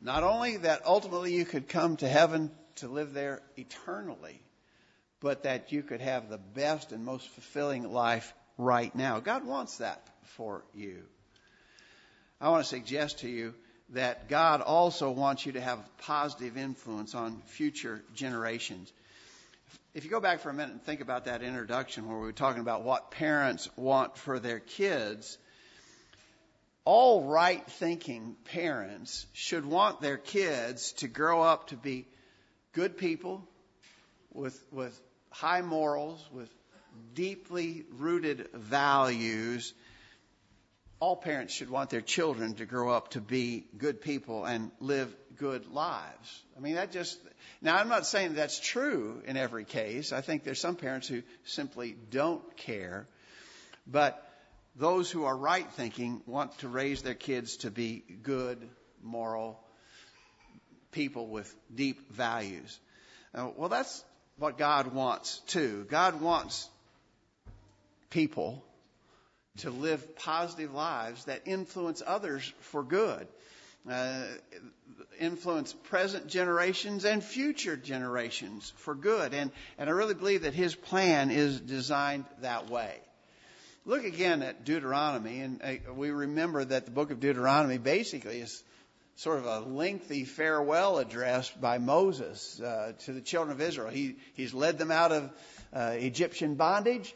Not 0.02 0.24
only 0.24 0.56
that 0.58 0.84
ultimately 0.84 1.32
you 1.32 1.44
could 1.44 1.68
come 1.68 1.96
to 1.98 2.08
heaven 2.08 2.50
to 2.76 2.88
live 2.88 3.14
there 3.14 3.40
eternally, 3.56 4.42
but 5.20 5.44
that 5.44 5.70
you 5.70 5.84
could 5.84 6.00
have 6.00 6.28
the 6.28 6.38
best 6.38 6.90
and 6.90 7.04
most 7.04 7.28
fulfilling 7.28 7.92
life 7.92 8.34
right 8.58 8.92
now. 8.96 9.20
God 9.20 9.46
wants 9.46 9.78
that 9.78 10.04
for 10.24 10.64
you. 10.74 11.04
I 12.40 12.48
want 12.48 12.64
to 12.64 12.68
suggest 12.68 13.20
to 13.20 13.28
you 13.28 13.54
that 13.90 14.28
God 14.28 14.60
also 14.60 15.12
wants 15.12 15.46
you 15.46 15.52
to 15.52 15.60
have 15.60 15.78
a 15.78 16.02
positive 16.02 16.56
influence 16.56 17.14
on 17.14 17.40
future 17.46 18.02
generations. 18.14 18.92
If 19.94 20.04
you 20.04 20.10
go 20.10 20.20
back 20.20 20.40
for 20.40 20.50
a 20.50 20.54
minute 20.54 20.72
and 20.72 20.82
think 20.82 21.00
about 21.00 21.26
that 21.26 21.42
introduction 21.42 22.08
where 22.08 22.18
we 22.18 22.24
were 22.24 22.32
talking 22.32 22.62
about 22.62 22.82
what 22.82 23.12
parents 23.12 23.68
want 23.76 24.16
for 24.16 24.40
their 24.40 24.58
kids, 24.58 25.38
all 26.84 27.24
right 27.24 27.64
thinking 27.72 28.36
parents 28.44 29.26
should 29.32 29.64
want 29.64 30.00
their 30.00 30.16
kids 30.16 30.92
to 30.94 31.08
grow 31.08 31.42
up 31.42 31.68
to 31.68 31.76
be 31.76 32.06
good 32.72 32.96
people 32.96 33.46
with, 34.32 34.60
with 34.72 34.98
high 35.30 35.62
morals, 35.62 36.26
with 36.32 36.52
deeply 37.14 37.84
rooted 37.98 38.48
values. 38.52 39.74
All 40.98 41.16
parents 41.16 41.54
should 41.54 41.70
want 41.70 41.90
their 41.90 42.00
children 42.00 42.54
to 42.54 42.66
grow 42.66 42.90
up 42.90 43.10
to 43.10 43.20
be 43.20 43.64
good 43.76 44.00
people 44.00 44.44
and 44.44 44.70
live 44.80 45.14
good 45.36 45.66
lives. 45.72 46.42
I 46.56 46.60
mean, 46.60 46.74
that 46.74 46.92
just, 46.92 47.18
now 47.60 47.76
I'm 47.76 47.88
not 47.88 48.06
saying 48.06 48.34
that's 48.34 48.60
true 48.60 49.22
in 49.26 49.36
every 49.36 49.64
case. 49.64 50.12
I 50.12 50.20
think 50.20 50.44
there's 50.44 50.60
some 50.60 50.76
parents 50.76 51.08
who 51.08 51.22
simply 51.44 51.96
don't 52.10 52.56
care. 52.56 53.06
But 53.86 54.24
those 54.76 55.10
who 55.10 55.24
are 55.24 55.36
right 55.36 55.70
thinking 55.72 56.22
want 56.26 56.58
to 56.58 56.68
raise 56.68 57.02
their 57.02 57.14
kids 57.14 57.58
to 57.58 57.70
be 57.70 58.02
good, 58.22 58.58
moral 59.02 59.58
people 60.92 61.26
with 61.26 61.54
deep 61.74 62.12
values. 62.12 62.78
Well, 63.34 63.68
that's 63.68 64.04
what 64.38 64.58
God 64.58 64.94
wants 64.94 65.40
too. 65.46 65.86
God 65.90 66.20
wants 66.20 66.68
people 68.10 68.64
to 69.58 69.70
live 69.70 70.16
positive 70.16 70.72
lives 70.72 71.26
that 71.26 71.42
influence 71.46 72.02
others 72.04 72.52
for 72.60 72.82
good. 72.82 73.26
Uh, 73.90 74.22
influence 75.18 75.72
present 75.72 76.28
generations 76.28 77.04
and 77.04 77.22
future 77.22 77.76
generations 77.76 78.72
for 78.76 78.94
good. 78.94 79.34
And, 79.34 79.50
and 79.76 79.90
I 79.90 79.92
really 79.92 80.14
believe 80.14 80.42
that 80.42 80.54
his 80.54 80.74
plan 80.74 81.30
is 81.30 81.60
designed 81.60 82.24
that 82.42 82.70
way. 82.70 83.00
Look 83.84 84.04
again 84.04 84.42
at 84.42 84.64
Deuteronomy, 84.64 85.40
and 85.40 85.60
uh, 85.60 85.92
we 85.92 86.12
remember 86.12 86.64
that 86.64 86.84
the 86.84 86.92
book 86.92 87.10
of 87.10 87.18
Deuteronomy 87.18 87.78
basically 87.78 88.38
is 88.38 88.62
sort 89.16 89.38
of 89.38 89.46
a 89.46 89.58
lengthy 89.58 90.24
farewell 90.24 90.98
address 90.98 91.50
by 91.50 91.78
Moses 91.78 92.60
uh, 92.60 92.92
to 93.00 93.12
the 93.12 93.20
children 93.20 93.50
of 93.50 93.60
Israel. 93.60 93.88
He, 93.88 94.18
he's 94.34 94.54
led 94.54 94.78
them 94.78 94.92
out 94.92 95.10
of 95.10 95.30
uh, 95.72 95.94
Egyptian 95.96 96.54
bondage. 96.54 97.12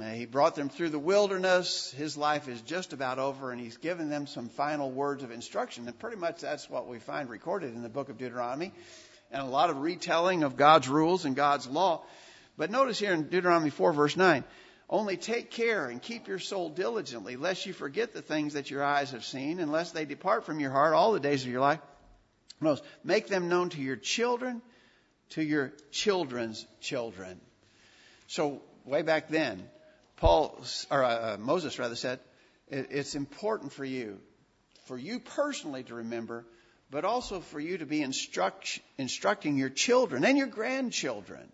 Uh, 0.00 0.04
he 0.12 0.24
brought 0.24 0.54
them 0.54 0.70
through 0.70 0.88
the 0.88 0.98
wilderness. 0.98 1.90
His 1.90 2.16
life 2.16 2.48
is 2.48 2.62
just 2.62 2.94
about 2.94 3.18
over, 3.18 3.52
and 3.52 3.60
he's 3.60 3.76
given 3.76 4.08
them 4.08 4.26
some 4.26 4.48
final 4.48 4.90
words 4.90 5.22
of 5.22 5.30
instruction. 5.30 5.86
And 5.88 5.98
pretty 5.98 6.16
much 6.16 6.40
that's 6.40 6.70
what 6.70 6.88
we 6.88 7.00
find 7.00 7.28
recorded 7.28 7.74
in 7.74 7.82
the 7.82 7.90
book 7.90 8.08
of 8.08 8.16
Deuteronomy. 8.16 8.72
and 9.30 9.42
a 9.42 9.44
lot 9.44 9.68
of 9.68 9.82
retelling 9.82 10.42
of 10.42 10.56
God's 10.56 10.88
rules 10.88 11.26
and 11.26 11.36
God's 11.36 11.66
law. 11.66 12.00
But 12.56 12.70
notice 12.70 12.98
here 12.98 13.12
in 13.12 13.24
Deuteronomy 13.24 13.68
4 13.68 13.92
verse 13.92 14.16
9, 14.16 14.42
only 14.90 15.16
take 15.16 15.50
care 15.50 15.86
and 15.86 16.00
keep 16.00 16.28
your 16.28 16.38
soul 16.38 16.70
diligently, 16.70 17.36
lest 17.36 17.66
you 17.66 17.72
forget 17.72 18.12
the 18.12 18.22
things 18.22 18.54
that 18.54 18.70
your 18.70 18.82
eyes 18.82 19.10
have 19.10 19.24
seen, 19.24 19.58
and 19.58 19.70
lest 19.70 19.94
they 19.94 20.04
depart 20.04 20.46
from 20.46 20.60
your 20.60 20.70
heart 20.70 20.94
all 20.94 21.12
the 21.12 21.20
days 21.20 21.42
of 21.44 21.50
your 21.50 21.60
life. 21.60 21.80
Notice, 22.60 22.84
make 23.04 23.28
them 23.28 23.48
known 23.48 23.68
to 23.70 23.80
your 23.80 23.96
children, 23.96 24.62
to 25.30 25.42
your 25.42 25.72
children's 25.90 26.66
children. 26.80 27.40
So 28.26 28.62
way 28.84 29.02
back 29.02 29.28
then, 29.28 29.62
Paul 30.16 30.58
or 30.90 31.04
uh, 31.04 31.36
Moses 31.38 31.78
rather 31.78 31.94
said, 31.94 32.20
it's 32.70 33.14
important 33.14 33.72
for 33.72 33.84
you, 33.84 34.18
for 34.86 34.98
you 34.98 35.20
personally 35.20 35.84
to 35.84 35.94
remember, 35.94 36.44
but 36.90 37.04
also 37.04 37.40
for 37.40 37.60
you 37.60 37.78
to 37.78 37.86
be 37.86 38.02
instruct, 38.02 38.80
instructing 38.96 39.56
your 39.56 39.70
children 39.70 40.24
and 40.24 40.36
your 40.36 40.46
grandchildren, 40.46 41.52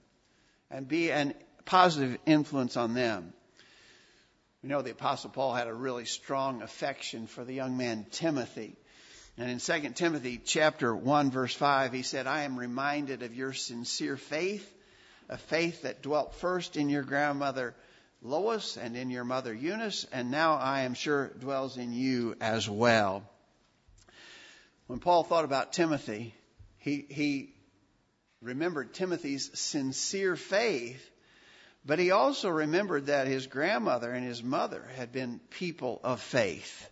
and 0.70 0.88
be 0.88 1.10
a 1.10 1.34
positive 1.64 2.18
influence 2.26 2.76
on 2.76 2.94
them. 2.94 3.32
We 4.62 4.68
know 4.68 4.82
the 4.82 4.92
Apostle 4.92 5.30
Paul 5.30 5.54
had 5.54 5.68
a 5.68 5.74
really 5.74 6.06
strong 6.06 6.62
affection 6.62 7.26
for 7.26 7.44
the 7.44 7.54
young 7.54 7.76
man 7.76 8.06
Timothy. 8.10 8.76
And 9.36 9.50
in 9.50 9.58
2 9.58 9.90
Timothy 9.90 10.40
chapter 10.42 10.94
1 10.94 11.30
verse 11.30 11.54
5, 11.54 11.92
he 11.92 12.02
said, 12.02 12.26
I 12.26 12.44
am 12.44 12.58
reminded 12.58 13.22
of 13.22 13.34
your 13.34 13.52
sincere 13.52 14.16
faith, 14.16 14.72
a 15.28 15.36
faith 15.36 15.82
that 15.82 16.02
dwelt 16.02 16.34
first 16.36 16.76
in 16.76 16.88
your 16.88 17.02
grandmother 17.02 17.74
Lois 18.22 18.78
and 18.78 18.96
in 18.96 19.10
your 19.10 19.24
mother 19.24 19.52
Eunice, 19.52 20.06
and 20.10 20.30
now 20.30 20.54
I 20.54 20.82
am 20.82 20.94
sure 20.94 21.28
dwells 21.28 21.76
in 21.76 21.92
you 21.92 22.36
as 22.40 22.68
well. 22.68 23.22
When 24.86 24.98
Paul 24.98 25.24
thought 25.24 25.44
about 25.44 25.74
Timothy, 25.74 26.34
he, 26.78 27.04
he 27.10 27.54
remembered 28.40 28.94
Timothy's 28.94 29.50
sincere 29.58 30.36
faith, 30.36 31.10
but 31.84 31.98
he 31.98 32.10
also 32.10 32.48
remembered 32.48 33.06
that 33.06 33.26
his 33.26 33.46
grandmother 33.46 34.10
and 34.10 34.24
his 34.24 34.42
mother 34.42 34.86
had 34.96 35.12
been 35.12 35.40
people 35.50 36.00
of 36.02 36.20
faith. 36.20 36.88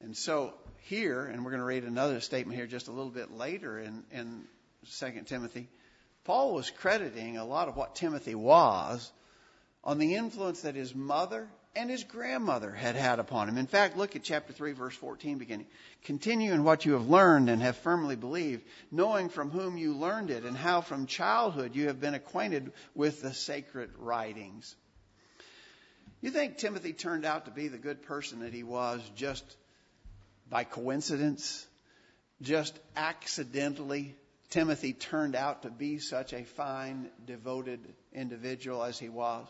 And 0.00 0.16
so 0.16 0.54
here, 0.82 1.24
and 1.24 1.44
we're 1.44 1.50
going 1.50 1.60
to 1.60 1.66
read 1.66 1.84
another 1.84 2.20
statement 2.20 2.56
here 2.56 2.66
just 2.66 2.88
a 2.88 2.92
little 2.92 3.10
bit 3.10 3.30
later 3.30 3.78
in, 3.78 4.04
in 4.10 4.44
2 4.98 5.22
Timothy, 5.26 5.68
Paul 6.24 6.54
was 6.54 6.70
crediting 6.70 7.36
a 7.36 7.44
lot 7.44 7.68
of 7.68 7.76
what 7.76 7.94
Timothy 7.94 8.34
was 8.34 9.10
on 9.84 9.98
the 9.98 10.14
influence 10.14 10.62
that 10.62 10.74
his 10.74 10.94
mother 10.94 11.48
and 11.76 11.90
his 11.90 12.04
grandmother 12.04 12.72
had 12.72 12.96
had 12.96 13.18
upon 13.18 13.48
him. 13.48 13.56
In 13.58 13.66
fact, 13.66 13.96
look 13.96 14.16
at 14.16 14.22
chapter 14.22 14.52
3, 14.52 14.72
verse 14.72 14.96
14 14.96 15.38
beginning. 15.38 15.66
Continue 16.04 16.52
in 16.52 16.64
what 16.64 16.84
you 16.84 16.92
have 16.94 17.08
learned 17.08 17.48
and 17.48 17.62
have 17.62 17.76
firmly 17.76 18.16
believed, 18.16 18.64
knowing 18.90 19.28
from 19.28 19.50
whom 19.50 19.76
you 19.76 19.94
learned 19.94 20.30
it 20.30 20.44
and 20.44 20.56
how 20.56 20.80
from 20.80 21.06
childhood 21.06 21.74
you 21.74 21.86
have 21.86 22.00
been 22.00 22.14
acquainted 22.14 22.72
with 22.94 23.22
the 23.22 23.32
sacred 23.32 23.90
writings. 23.98 24.74
You 26.20 26.30
think 26.30 26.58
Timothy 26.58 26.92
turned 26.92 27.24
out 27.24 27.44
to 27.44 27.50
be 27.50 27.68
the 27.68 27.78
good 27.78 28.02
person 28.02 28.40
that 28.40 28.52
he 28.52 28.64
was 28.64 29.00
just 29.14 29.44
by 30.50 30.64
coincidence? 30.64 31.66
Just 32.42 32.78
accidentally? 32.96 34.16
Timothy 34.50 34.94
turned 34.94 35.36
out 35.36 35.62
to 35.62 35.70
be 35.70 35.98
such 35.98 36.32
a 36.32 36.42
fine, 36.44 37.10
devoted 37.26 37.80
individual 38.12 38.82
as 38.82 38.98
he 38.98 39.08
was? 39.08 39.46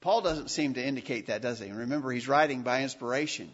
Paul 0.00 0.20
doesn't 0.20 0.50
seem 0.50 0.74
to 0.74 0.84
indicate 0.84 1.26
that, 1.26 1.42
does 1.42 1.58
he? 1.58 1.70
Remember, 1.70 2.10
he's 2.10 2.28
writing 2.28 2.62
by 2.62 2.82
inspiration. 2.82 3.50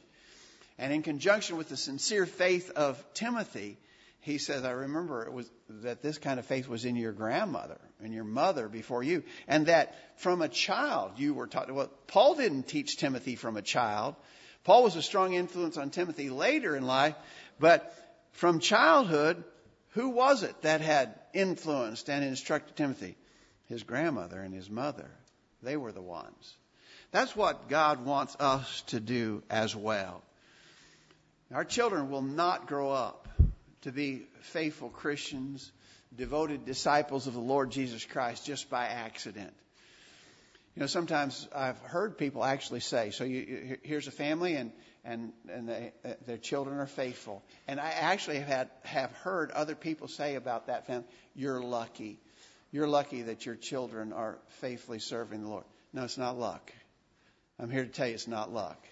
And 0.79 0.93
in 0.93 1.03
conjunction 1.03 1.57
with 1.57 1.69
the 1.69 1.77
sincere 1.77 2.27
faith 2.27 2.71
of 2.71 3.03
Timothy, 3.15 3.79
he 4.21 4.39
says, 4.39 4.65
I 4.65 4.71
remember 4.71 5.25
it 5.25 5.33
was 5.33 5.49
that 5.69 6.03
this 6.03 6.19
kind 6.19 6.39
of 6.39 6.47
faith 6.47 6.69
was 6.69 6.85
in 6.85 6.97
your 6.97 7.13
grandmother 7.13 7.79
and 8.03 8.13
your 8.13 8.25
mother 8.25 8.69
before 8.69 9.03
you. 9.03 9.23
And 9.47 9.67
that 9.67 9.95
from 10.17 10.43
a 10.43 10.49
child 10.49 11.13
you 11.19 11.35
were 11.35 11.47
taught. 11.47 11.71
Well, 11.71 11.90
Paul 12.07 12.35
didn't 12.35 12.64
teach 12.64 12.97
Timothy 12.97 13.37
from 13.37 13.57
a 13.57 13.62
child. 13.62 14.16
Paul 14.64 14.83
was 14.83 14.97
a 14.97 15.03
strong 15.03 15.35
influence 15.35 15.77
on 15.77 15.90
Timothy 15.90 16.31
later 16.31 16.75
in 16.75 16.87
life, 16.87 17.14
but 17.61 17.95
from 18.33 18.61
childhood, 18.61 19.45
who 19.90 20.09
was 20.09 20.42
it 20.42 20.62
that 20.62 20.81
had 20.81 21.14
influenced 21.35 22.09
and 22.09 22.25
instructed 22.25 22.77
Timothy? 22.77 23.16
His 23.66 23.83
grandmother 23.83 24.40
and 24.40 24.55
his 24.55 24.68
mother. 24.68 25.11
They 25.64 25.77
were 25.77 25.92
the 25.92 26.03
ones. 26.03 26.57
That's 27.11 27.35
what 27.35 27.68
God 27.68 28.05
wants 28.05 28.37
us 28.40 28.83
to 28.88 29.00
do 29.00 29.42
as 29.48 29.74
well. 29.74 30.22
Our 31.53 31.64
children 31.64 32.11
will 32.11 32.22
not 32.22 32.66
grow 32.66 32.90
up 32.90 33.29
to 33.83 33.92
be 33.92 34.27
faithful 34.40 34.88
Christians, 34.88 35.70
devoted 36.16 36.64
disciples 36.64 37.27
of 37.27 37.35
the 37.35 37.40
Lord 37.40 37.70
Jesus 37.70 38.05
Christ 38.05 38.46
just 38.46 38.70
by 38.70 38.87
accident. 38.87 39.53
You 40.74 40.81
know, 40.81 40.87
sometimes 40.87 41.46
I've 41.55 41.79
heard 41.79 42.18
people 42.18 42.42
actually 42.42 42.81
say, 42.81 43.11
so 43.11 43.22
you, 43.22 43.79
here's 43.85 44.09
a 44.09 44.11
family 44.11 44.57
and, 44.57 44.72
and, 45.05 45.33
and 45.48 45.68
they, 45.68 45.92
their 46.27 46.38
children 46.38 46.81
are 46.81 46.87
faithful. 46.87 47.44
And 47.68 47.79
I 47.79 47.90
actually 47.90 48.38
have, 48.38 48.48
had, 48.48 48.70
have 48.83 49.12
heard 49.12 49.53
other 49.53 49.77
people 49.77 50.09
say 50.09 50.35
about 50.35 50.66
that 50.66 50.88
family, 50.88 51.07
you're 51.37 51.62
lucky. 51.62 52.18
You're 52.75 52.89
lucky 52.89 53.23
that 53.23 53.47
your 53.47 53.55
children 53.55 54.13
are 54.13 54.37
faithfully 54.61 54.99
serving 54.99 55.45
the 55.45 55.49
Lord. 55.49 55.63
No, 55.93 56.03
it's 56.03 56.19
not 56.19 56.37
luck. 56.37 56.73
I'm 57.57 57.71
here 57.71 57.85
to 57.85 57.89
tell 57.89 58.09
you 58.09 58.15
it's 58.15 58.27
not 58.27 58.53
luck. 58.53 58.85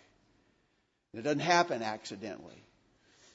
It 1.13 1.23
doesn't 1.23 1.41
happen 1.41 1.83
accidentally. 1.83 2.63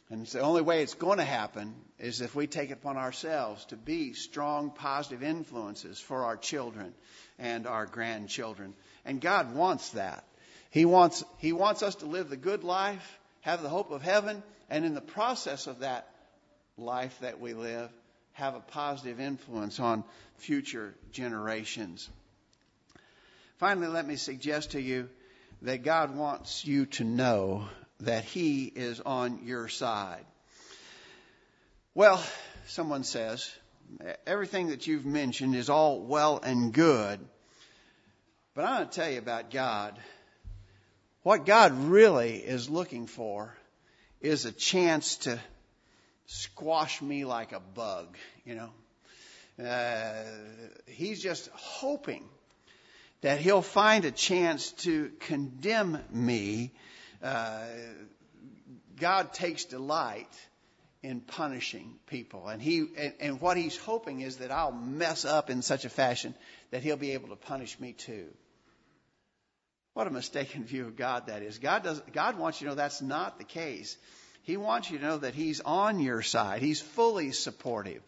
And 0.10 0.26
the 0.26 0.40
only 0.40 0.62
way 0.62 0.84
it's 0.84 0.94
going 0.94 1.18
to 1.18 1.26
happen 1.26 1.76
is 2.00 2.22
if 2.22 2.34
we 2.34 2.48
take 2.48 2.70
it 2.70 2.78
upon 2.82 2.96
ourselves 2.96 3.66
to 3.66 3.76
be 3.76 4.14
strong, 4.14 4.72
positive 4.72 5.22
influences 5.22 6.00
for 6.00 6.24
our 6.24 6.38
children 6.38 6.94
and 7.38 7.68
our 7.68 7.86
grandchildren. 7.86 8.74
And 9.04 9.20
God 9.20 9.54
wants 9.54 9.90
that. 9.90 10.24
He 10.70 10.86
wants, 10.86 11.26
he 11.40 11.52
wants 11.52 11.84
us 11.84 11.96
to 11.96 12.06
live 12.06 12.30
the 12.30 12.38
good 12.38 12.64
life, 12.64 13.20
have 13.42 13.62
the 13.62 13.68
hope 13.68 13.92
of 13.92 14.02
heaven, 14.02 14.42
and 14.70 14.86
in 14.86 14.94
the 14.94 15.02
process 15.02 15.68
of 15.68 15.80
that 15.80 16.08
life 16.78 17.18
that 17.20 17.42
we 17.42 17.54
live, 17.54 17.92
have 18.38 18.54
a 18.54 18.60
positive 18.60 19.20
influence 19.20 19.80
on 19.80 20.04
future 20.36 20.94
generations. 21.12 22.08
Finally, 23.58 23.88
let 23.88 24.08
me 24.08 24.16
suggest 24.16 24.72
to 24.72 24.82
you 24.82 25.10
that 25.64 25.84
God 25.84 26.16
wants 26.16 26.64
you 26.64 26.86
to 26.86 27.04
know 27.04 27.66
that 28.02 28.26
He 28.26 28.66
is 28.66 29.02
on 29.02 29.40
your 29.46 29.68
side. 29.68 30.24
Well, 31.96 32.24
someone 32.68 33.04
says, 33.04 33.52
everything 34.28 34.68
that 34.68 34.86
you've 34.86 35.08
mentioned 35.08 35.56
is 35.56 35.72
all 35.72 36.00
well 36.00 36.40
and 36.44 36.72
good, 36.72 37.20
but 38.54 38.66
I 38.66 38.78
want 38.78 38.92
to 38.92 39.00
tell 39.00 39.10
you 39.10 39.18
about 39.18 39.50
God. 39.50 39.98
What 41.24 41.48
God 41.48 41.76
really 41.90 42.36
is 42.36 42.70
looking 42.70 43.08
for 43.08 43.58
is 44.22 44.46
a 44.46 44.52
chance 44.52 45.18
to 45.18 45.40
squash 46.28 47.02
me 47.02 47.26
like 47.26 47.54
a 47.54 47.60
bug, 47.60 48.16
you 48.46 48.56
know. 48.56 48.70
Uh, 49.66 50.24
he's 50.86 51.22
just 51.22 51.50
hoping 51.54 52.24
that 53.22 53.40
he'll 53.40 53.64
find 53.64 54.06
a 54.06 54.12
chance 54.12 54.72
to 54.74 55.12
condemn 55.22 56.00
me. 56.12 56.72
Uh, 57.24 57.66
God 59.00 59.34
takes 59.34 59.66
delight 59.66 60.30
in 61.02 61.22
punishing 61.22 61.96
people, 62.08 62.48
and 62.48 62.62
he 62.62 62.86
and, 62.98 63.14
and 63.20 63.42
what 63.42 63.58
he's 63.58 63.78
hoping 63.78 64.22
is 64.22 64.38
that 64.38 64.52
I'll 64.52 64.72
mess 64.72 65.26
up 65.26 65.50
in 65.50 65.62
such 65.62 65.86
a 65.86 65.90
fashion 65.90 66.36
that 66.72 66.84
he'll 66.84 66.98
be 66.98 67.12
able 67.12 67.30
to 67.30 67.36
punish 67.36 67.80
me 67.80 67.94
too. 67.94 68.28
What 69.94 70.06
a 70.06 70.12
mistaken 70.12 70.64
view 70.64 70.86
of 70.86 70.96
God 70.96 71.28
that 71.28 71.42
is. 71.42 71.58
God 71.58 71.84
does. 71.84 72.00
God 72.14 72.38
wants 72.38 72.62
you 72.62 72.66
to 72.66 72.72
know 72.72 72.76
that's 72.76 73.02
not 73.02 73.40
the 73.40 73.44
case. 73.44 73.98
He 74.48 74.56
wants 74.56 74.90
you 74.90 74.98
to 74.98 75.04
know 75.04 75.18
that 75.18 75.36
He's 75.36 75.60
on 75.60 76.00
your 76.00 76.22
side. 76.22 76.62
He's 76.62 76.80
fully 76.80 77.34
supportive. 77.34 78.02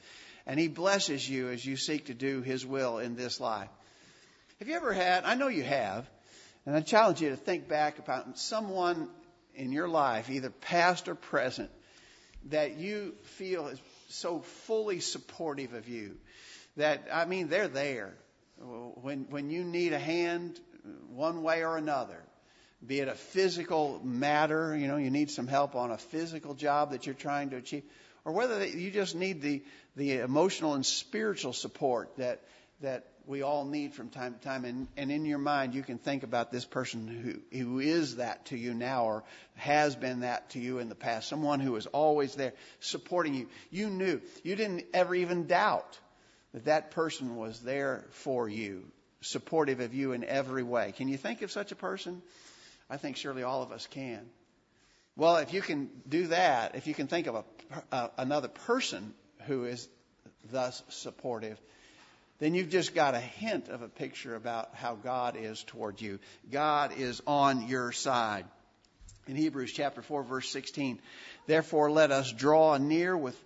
And 0.47 0.57
He 0.57 0.69
blesses 0.69 1.29
you 1.29 1.49
as 1.49 1.65
you 1.65 1.75
seek 1.75 2.05
to 2.05 2.13
do 2.13 2.41
His 2.41 2.65
will 2.65 2.99
in 2.99 3.17
this 3.17 3.41
life. 3.41 3.67
Have 4.59 4.69
you 4.69 4.75
ever 4.75 4.93
had, 4.93 5.25
I 5.25 5.35
know 5.35 5.49
you 5.49 5.63
have, 5.63 6.09
and 6.65 6.77
I 6.77 6.79
challenge 6.79 7.21
you 7.21 7.31
to 7.31 7.35
think 7.35 7.67
back 7.67 7.99
about 7.99 8.39
someone 8.39 9.09
in 9.53 9.73
your 9.73 9.89
life, 9.89 10.29
either 10.29 10.49
past 10.49 11.09
or 11.09 11.15
present, 11.15 11.69
that 12.45 12.77
you 12.77 13.15
feel 13.23 13.67
is 13.67 13.81
so 14.07 14.39
fully 14.39 15.01
supportive 15.01 15.73
of 15.73 15.89
you. 15.89 16.15
That, 16.77 17.09
I 17.11 17.25
mean, 17.25 17.49
they're 17.49 17.67
there. 17.67 18.13
When, 18.59 19.25
when 19.29 19.49
you 19.49 19.65
need 19.65 19.91
a 19.91 19.99
hand, 19.99 20.57
one 21.09 21.43
way 21.43 21.65
or 21.65 21.75
another, 21.75 22.23
be 22.85 22.99
it 22.99 23.07
a 23.07 23.15
physical 23.15 23.99
matter, 24.03 24.75
you 24.75 24.87
know, 24.87 24.97
you 24.97 25.11
need 25.11 25.29
some 25.29 25.47
help 25.47 25.75
on 25.75 25.91
a 25.91 25.97
physical 25.97 26.53
job 26.53 26.91
that 26.91 27.05
you're 27.05 27.15
trying 27.15 27.49
to 27.49 27.57
achieve, 27.57 27.83
or 28.25 28.33
whether 28.33 28.65
you 28.65 28.91
just 28.91 29.15
need 29.15 29.41
the, 29.41 29.63
the 29.95 30.19
emotional 30.19 30.73
and 30.75 30.85
spiritual 30.85 31.53
support 31.53 32.15
that, 32.17 32.41
that 32.81 33.05
we 33.25 33.43
all 33.43 33.65
need 33.65 33.93
from 33.93 34.09
time 34.09 34.33
to 34.33 34.39
time. 34.39 34.65
And, 34.65 34.87
and 34.97 35.11
in 35.11 35.25
your 35.25 35.37
mind, 35.37 35.75
you 35.75 35.83
can 35.83 35.97
think 35.97 36.23
about 36.23 36.51
this 36.51 36.65
person 36.65 37.07
who, 37.07 37.57
who 37.57 37.79
is 37.79 38.15
that 38.15 38.47
to 38.47 38.57
you 38.57 38.73
now 38.73 39.05
or 39.05 39.23
has 39.55 39.95
been 39.95 40.21
that 40.21 40.49
to 40.51 40.59
you 40.59 40.79
in 40.79 40.89
the 40.89 40.95
past. 40.95 41.29
Someone 41.29 41.59
who 41.59 41.75
is 41.75 41.85
always 41.85 42.33
there 42.35 42.53
supporting 42.79 43.35
you. 43.35 43.47
You 43.69 43.89
knew. 43.89 44.21
You 44.43 44.55
didn't 44.55 44.85
ever 44.93 45.13
even 45.13 45.45
doubt 45.45 45.99
that 46.53 46.65
that 46.65 46.91
person 46.91 47.35
was 47.35 47.59
there 47.59 48.05
for 48.11 48.49
you, 48.49 48.85
supportive 49.21 49.79
of 49.79 49.93
you 49.93 50.13
in 50.13 50.23
every 50.23 50.63
way. 50.63 50.93
Can 50.97 51.07
you 51.07 51.17
think 51.17 51.43
of 51.43 51.51
such 51.51 51.71
a 51.71 51.75
person? 51.75 52.23
I 52.89 52.97
think 52.97 53.17
surely 53.17 53.43
all 53.43 53.61
of 53.61 53.71
us 53.71 53.87
can. 53.87 54.25
Well, 55.15 55.37
if 55.37 55.53
you 55.53 55.61
can 55.61 55.89
do 56.07 56.27
that, 56.27 56.75
if 56.75 56.87
you 56.87 56.93
can 56.93 57.07
think 57.07 57.27
of 57.27 57.35
a, 57.35 57.43
uh, 57.91 58.07
another 58.17 58.47
person 58.47 59.13
who 59.47 59.65
is 59.65 59.87
thus 60.51 60.81
supportive, 60.89 61.59
then 62.39 62.55
you've 62.55 62.69
just 62.69 62.95
got 62.95 63.15
a 63.15 63.19
hint 63.19 63.67
of 63.67 63.81
a 63.81 63.89
picture 63.89 64.35
about 64.35 64.73
how 64.73 64.95
God 64.95 65.35
is 65.37 65.61
toward 65.63 65.99
you. 65.99 66.19
God 66.49 66.93
is 66.97 67.21
on 67.27 67.67
your 67.67 67.91
side. 67.91 68.45
In 69.27 69.35
Hebrews 69.35 69.73
chapter 69.73 70.01
4 70.01 70.23
verse 70.23 70.49
16, 70.49 70.99
therefore 71.45 71.91
let 71.91 72.11
us 72.11 72.31
draw 72.31 72.77
near 72.77 73.15
with 73.15 73.37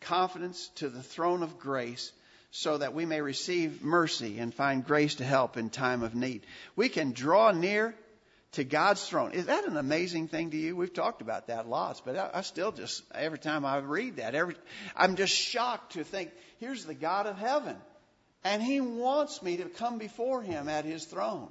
confidence 0.00 0.68
to 0.76 0.88
the 0.88 1.02
throne 1.02 1.42
of 1.42 1.58
grace 1.58 2.12
so 2.50 2.78
that 2.78 2.94
we 2.94 3.06
may 3.06 3.20
receive 3.20 3.82
mercy 3.82 4.38
and 4.38 4.52
find 4.52 4.84
grace 4.84 5.16
to 5.16 5.24
help 5.24 5.56
in 5.56 5.70
time 5.70 6.02
of 6.02 6.14
need. 6.14 6.42
We 6.74 6.88
can 6.88 7.12
draw 7.12 7.52
near 7.52 7.94
to 8.52 8.64
God's 8.64 9.06
throne. 9.06 9.32
Is 9.32 9.46
that 9.46 9.64
an 9.64 9.76
amazing 9.76 10.28
thing 10.28 10.50
to 10.50 10.56
you? 10.56 10.74
We've 10.74 10.92
talked 10.92 11.22
about 11.22 11.46
that 11.46 11.68
lots, 11.68 12.00
but 12.00 12.16
I, 12.16 12.30
I 12.34 12.40
still 12.42 12.72
just, 12.72 13.02
every 13.14 13.38
time 13.38 13.64
I 13.64 13.78
read 13.78 14.16
that, 14.16 14.34
every, 14.34 14.56
I'm 14.96 15.16
just 15.16 15.34
shocked 15.34 15.92
to 15.92 16.04
think, 16.04 16.30
here's 16.58 16.84
the 16.84 16.94
God 16.94 17.26
of 17.26 17.38
heaven. 17.38 17.76
And 18.42 18.62
He 18.62 18.80
wants 18.80 19.42
me 19.42 19.58
to 19.58 19.64
come 19.66 19.98
before 19.98 20.42
Him 20.42 20.68
at 20.68 20.84
His 20.84 21.04
throne. 21.04 21.48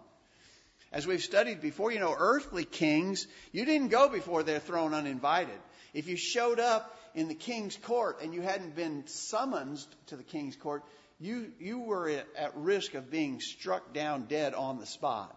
As 0.92 1.06
we've 1.06 1.22
studied 1.22 1.62
before, 1.62 1.92
you 1.92 2.00
know, 2.00 2.16
earthly 2.18 2.66
kings, 2.66 3.28
you 3.52 3.64
didn't 3.64 3.90
go 3.90 4.10
before 4.10 4.44
their 4.44 4.60
throne 4.60 4.94
uninvited. 4.94 5.60
If 5.94 6.08
you 6.08 6.18
showed 6.18 6.60
up 6.60 6.98
in 7.14 7.28
the 7.28 7.36
king's 7.36 7.78
court 7.78 8.22
and 8.22 8.34
you 8.34 8.42
hadn't 8.42 8.76
been 8.76 9.06
summoned 9.08 9.86
to 10.08 10.16
the 10.16 10.24
king's 10.24 10.56
court, 10.56 10.84
you, 11.20 11.52
you 11.60 11.80
were 11.80 12.10
at, 12.10 12.28
at 12.36 12.58
risk 12.58 12.96
of 12.96 13.12
being 13.12 13.40
struck 13.40 13.94
down 13.94 14.24
dead 14.24 14.54
on 14.54 14.80
the 14.80 14.86
spot. 14.86 15.36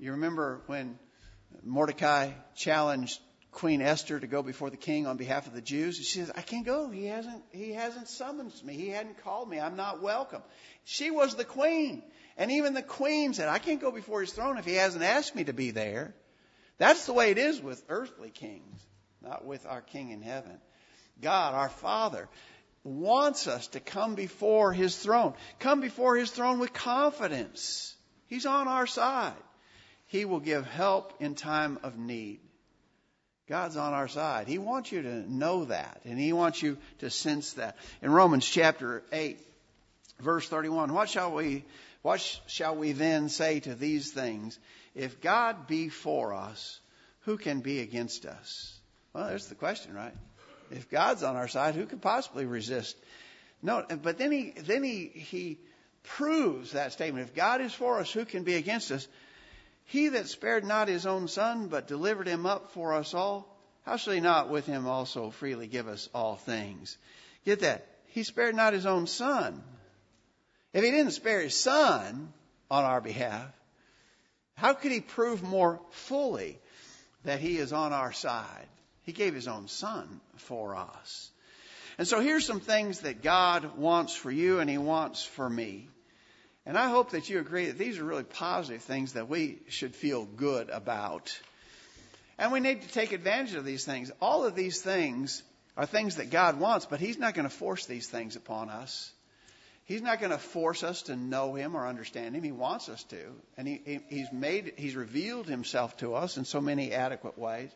You 0.00 0.12
remember 0.12 0.62
when 0.64 0.98
Mordecai 1.62 2.30
challenged 2.54 3.20
Queen 3.50 3.82
Esther 3.82 4.18
to 4.18 4.26
go 4.26 4.42
before 4.42 4.70
the 4.70 4.78
king 4.78 5.06
on 5.06 5.18
behalf 5.18 5.46
of 5.46 5.52
the 5.52 5.60
Jews. 5.60 5.96
She 5.96 6.18
says, 6.18 6.32
I 6.34 6.40
can't 6.40 6.64
go. 6.64 6.88
He 6.88 7.04
hasn't, 7.04 7.42
he 7.50 7.74
hasn't 7.74 8.08
summoned 8.08 8.54
me. 8.64 8.74
He 8.76 8.88
hadn't 8.88 9.22
called 9.22 9.50
me. 9.50 9.60
I'm 9.60 9.76
not 9.76 10.00
welcome. 10.00 10.40
She 10.84 11.10
was 11.10 11.34
the 11.34 11.44
queen. 11.44 12.02
And 12.38 12.50
even 12.50 12.72
the 12.72 12.82
queen 12.82 13.34
said, 13.34 13.48
I 13.48 13.58
can't 13.58 13.80
go 13.80 13.90
before 13.90 14.22
his 14.22 14.32
throne 14.32 14.56
if 14.56 14.64
he 14.64 14.74
hasn't 14.74 15.04
asked 15.04 15.36
me 15.36 15.44
to 15.44 15.52
be 15.52 15.70
there. 15.70 16.14
That's 16.78 17.04
the 17.04 17.12
way 17.12 17.30
it 17.30 17.36
is 17.36 17.60
with 17.60 17.84
earthly 17.90 18.30
kings, 18.30 18.80
not 19.20 19.44
with 19.44 19.66
our 19.66 19.82
king 19.82 20.12
in 20.12 20.22
heaven. 20.22 20.56
God, 21.20 21.52
our 21.52 21.68
Father, 21.68 22.26
wants 22.84 23.46
us 23.46 23.66
to 23.68 23.80
come 23.80 24.14
before 24.14 24.72
his 24.72 24.96
throne. 24.96 25.34
Come 25.58 25.82
before 25.82 26.16
his 26.16 26.30
throne 26.30 26.58
with 26.58 26.72
confidence. 26.72 27.94
He's 28.28 28.46
on 28.46 28.66
our 28.66 28.86
side. 28.86 29.34
He 30.10 30.24
will 30.24 30.40
give 30.40 30.66
help 30.66 31.14
in 31.20 31.36
time 31.36 31.78
of 31.84 31.96
need. 31.96 32.40
God's 33.48 33.76
on 33.76 33.92
our 33.92 34.08
side. 34.08 34.48
He 34.48 34.58
wants 34.58 34.90
you 34.90 35.02
to 35.02 35.32
know 35.32 35.66
that, 35.66 36.00
and 36.04 36.18
He 36.18 36.32
wants 36.32 36.60
you 36.60 36.78
to 36.98 37.10
sense 37.10 37.52
that. 37.52 37.76
In 38.02 38.10
Romans 38.10 38.44
chapter 38.44 39.04
8, 39.12 39.38
verse 40.18 40.48
31, 40.48 40.92
what 40.92 41.08
shall 41.08 41.30
we, 41.32 41.64
what 42.02 42.20
shall 42.48 42.74
we 42.74 42.90
then 42.90 43.28
say 43.28 43.60
to 43.60 43.76
these 43.76 44.10
things? 44.10 44.58
If 44.96 45.20
God 45.20 45.68
be 45.68 45.88
for 45.88 46.34
us, 46.34 46.80
who 47.20 47.36
can 47.36 47.60
be 47.60 47.78
against 47.78 48.26
us? 48.26 48.76
Well, 49.12 49.28
there's 49.28 49.46
the 49.46 49.54
question, 49.54 49.94
right? 49.94 50.14
If 50.72 50.90
God's 50.90 51.22
on 51.22 51.36
our 51.36 51.46
side, 51.46 51.76
who 51.76 51.86
could 51.86 52.02
possibly 52.02 52.46
resist? 52.46 52.96
No, 53.62 53.86
but 54.02 54.18
then 54.18 54.32
he, 54.32 54.54
then 54.56 54.82
he, 54.82 55.06
he 55.06 55.58
proves 56.02 56.72
that 56.72 56.92
statement. 56.92 57.28
If 57.28 57.34
God 57.36 57.60
is 57.60 57.72
for 57.72 58.00
us, 58.00 58.10
who 58.10 58.24
can 58.24 58.42
be 58.42 58.56
against 58.56 58.90
us? 58.90 59.06
He 59.90 60.10
that 60.10 60.28
spared 60.28 60.64
not 60.64 60.86
his 60.86 61.04
own 61.04 61.26
son, 61.26 61.66
but 61.66 61.88
delivered 61.88 62.28
him 62.28 62.46
up 62.46 62.70
for 62.70 62.94
us 62.94 63.12
all, 63.12 63.58
how 63.82 63.96
shall 63.96 64.12
he 64.12 64.20
not 64.20 64.48
with 64.48 64.64
him 64.64 64.86
also 64.86 65.30
freely 65.30 65.66
give 65.66 65.88
us 65.88 66.08
all 66.14 66.36
things? 66.36 66.96
Get 67.44 67.60
that? 67.60 67.88
He 68.06 68.22
spared 68.22 68.54
not 68.54 68.72
his 68.72 68.86
own 68.86 69.08
son. 69.08 69.64
If 70.72 70.84
he 70.84 70.92
didn't 70.92 71.10
spare 71.10 71.40
his 71.40 71.58
son 71.58 72.32
on 72.70 72.84
our 72.84 73.00
behalf, 73.00 73.50
how 74.54 74.74
could 74.74 74.92
he 74.92 75.00
prove 75.00 75.42
more 75.42 75.80
fully 75.90 76.60
that 77.24 77.40
he 77.40 77.58
is 77.58 77.72
on 77.72 77.92
our 77.92 78.12
side? 78.12 78.68
He 79.02 79.10
gave 79.10 79.34
his 79.34 79.48
own 79.48 79.66
son 79.66 80.20
for 80.36 80.76
us. 80.76 81.32
And 81.98 82.06
so 82.06 82.20
here's 82.20 82.46
some 82.46 82.60
things 82.60 83.00
that 83.00 83.22
God 83.22 83.76
wants 83.76 84.14
for 84.14 84.30
you 84.30 84.60
and 84.60 84.70
he 84.70 84.78
wants 84.78 85.24
for 85.24 85.50
me. 85.50 85.88
And 86.66 86.76
I 86.76 86.88
hope 86.90 87.10
that 87.10 87.28
you 87.30 87.38
agree 87.38 87.66
that 87.66 87.78
these 87.78 87.98
are 87.98 88.04
really 88.04 88.24
positive 88.24 88.82
things 88.82 89.14
that 89.14 89.28
we 89.28 89.58
should 89.68 89.94
feel 89.94 90.24
good 90.24 90.68
about. 90.70 91.36
And 92.38 92.52
we 92.52 92.60
need 92.60 92.82
to 92.82 92.88
take 92.88 93.12
advantage 93.12 93.54
of 93.54 93.64
these 93.64 93.84
things. 93.84 94.10
All 94.20 94.44
of 94.44 94.54
these 94.54 94.80
things 94.80 95.42
are 95.76 95.86
things 95.86 96.16
that 96.16 96.30
God 96.30 96.60
wants, 96.60 96.86
but 96.86 97.00
He's 97.00 97.18
not 97.18 97.34
going 97.34 97.48
to 97.48 97.54
force 97.54 97.86
these 97.86 98.08
things 98.08 98.36
upon 98.36 98.68
us. 98.68 99.10
He's 99.84 100.02
not 100.02 100.20
going 100.20 100.30
to 100.30 100.38
force 100.38 100.84
us 100.84 101.02
to 101.02 101.16
know 101.16 101.54
Him 101.54 101.74
or 101.74 101.86
understand 101.86 102.36
Him. 102.36 102.42
He 102.42 102.52
wants 102.52 102.88
us 102.88 103.02
to. 103.04 103.18
And 103.56 103.66
he, 103.66 103.80
he, 103.84 104.00
He's 104.08 104.32
made, 104.32 104.74
He's 104.76 104.94
revealed 104.94 105.46
Himself 105.46 105.96
to 105.98 106.14
us 106.14 106.36
in 106.36 106.44
so 106.44 106.60
many 106.60 106.92
adequate 106.92 107.38
ways. 107.38 107.70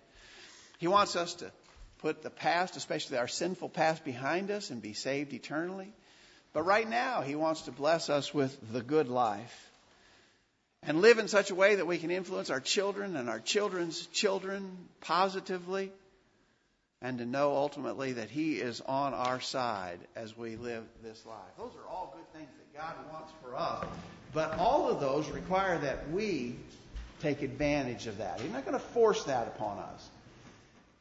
He 0.78 0.86
wants 0.86 1.16
us 1.16 1.34
to 1.36 1.50
put 1.98 2.22
the 2.22 2.30
past, 2.30 2.76
especially 2.76 3.16
our 3.16 3.28
sinful 3.28 3.70
past, 3.70 4.04
behind 4.04 4.50
us 4.50 4.70
and 4.70 4.82
be 4.82 4.92
saved 4.92 5.32
eternally. 5.32 5.92
But 6.54 6.64
right 6.64 6.88
now, 6.88 7.20
He 7.20 7.34
wants 7.34 7.62
to 7.62 7.72
bless 7.72 8.08
us 8.08 8.32
with 8.32 8.56
the 8.72 8.80
good 8.80 9.08
life 9.08 9.70
and 10.82 11.02
live 11.02 11.18
in 11.18 11.28
such 11.28 11.50
a 11.50 11.54
way 11.54 11.74
that 11.74 11.86
we 11.86 11.98
can 11.98 12.10
influence 12.10 12.48
our 12.48 12.60
children 12.60 13.16
and 13.16 13.28
our 13.28 13.40
children's 13.40 14.06
children 14.06 14.88
positively 15.00 15.92
and 17.02 17.18
to 17.18 17.26
know 17.26 17.54
ultimately 17.54 18.14
that 18.14 18.30
He 18.30 18.54
is 18.54 18.80
on 18.80 19.12
our 19.12 19.40
side 19.40 19.98
as 20.14 20.36
we 20.36 20.56
live 20.56 20.84
this 21.02 21.26
life. 21.26 21.36
Those 21.58 21.72
are 21.74 21.90
all 21.90 22.16
good 22.16 22.38
things 22.38 22.50
that 22.56 22.78
God 22.78 22.94
wants 23.12 23.32
for 23.42 23.56
us. 23.56 23.84
But 24.32 24.56
all 24.58 24.88
of 24.88 25.00
those 25.00 25.28
require 25.30 25.78
that 25.78 26.10
we 26.10 26.56
take 27.20 27.42
advantage 27.42 28.06
of 28.06 28.18
that. 28.18 28.40
He's 28.40 28.52
not 28.52 28.64
going 28.64 28.78
to 28.78 28.84
force 28.84 29.24
that 29.24 29.48
upon 29.48 29.78
us. 29.78 30.08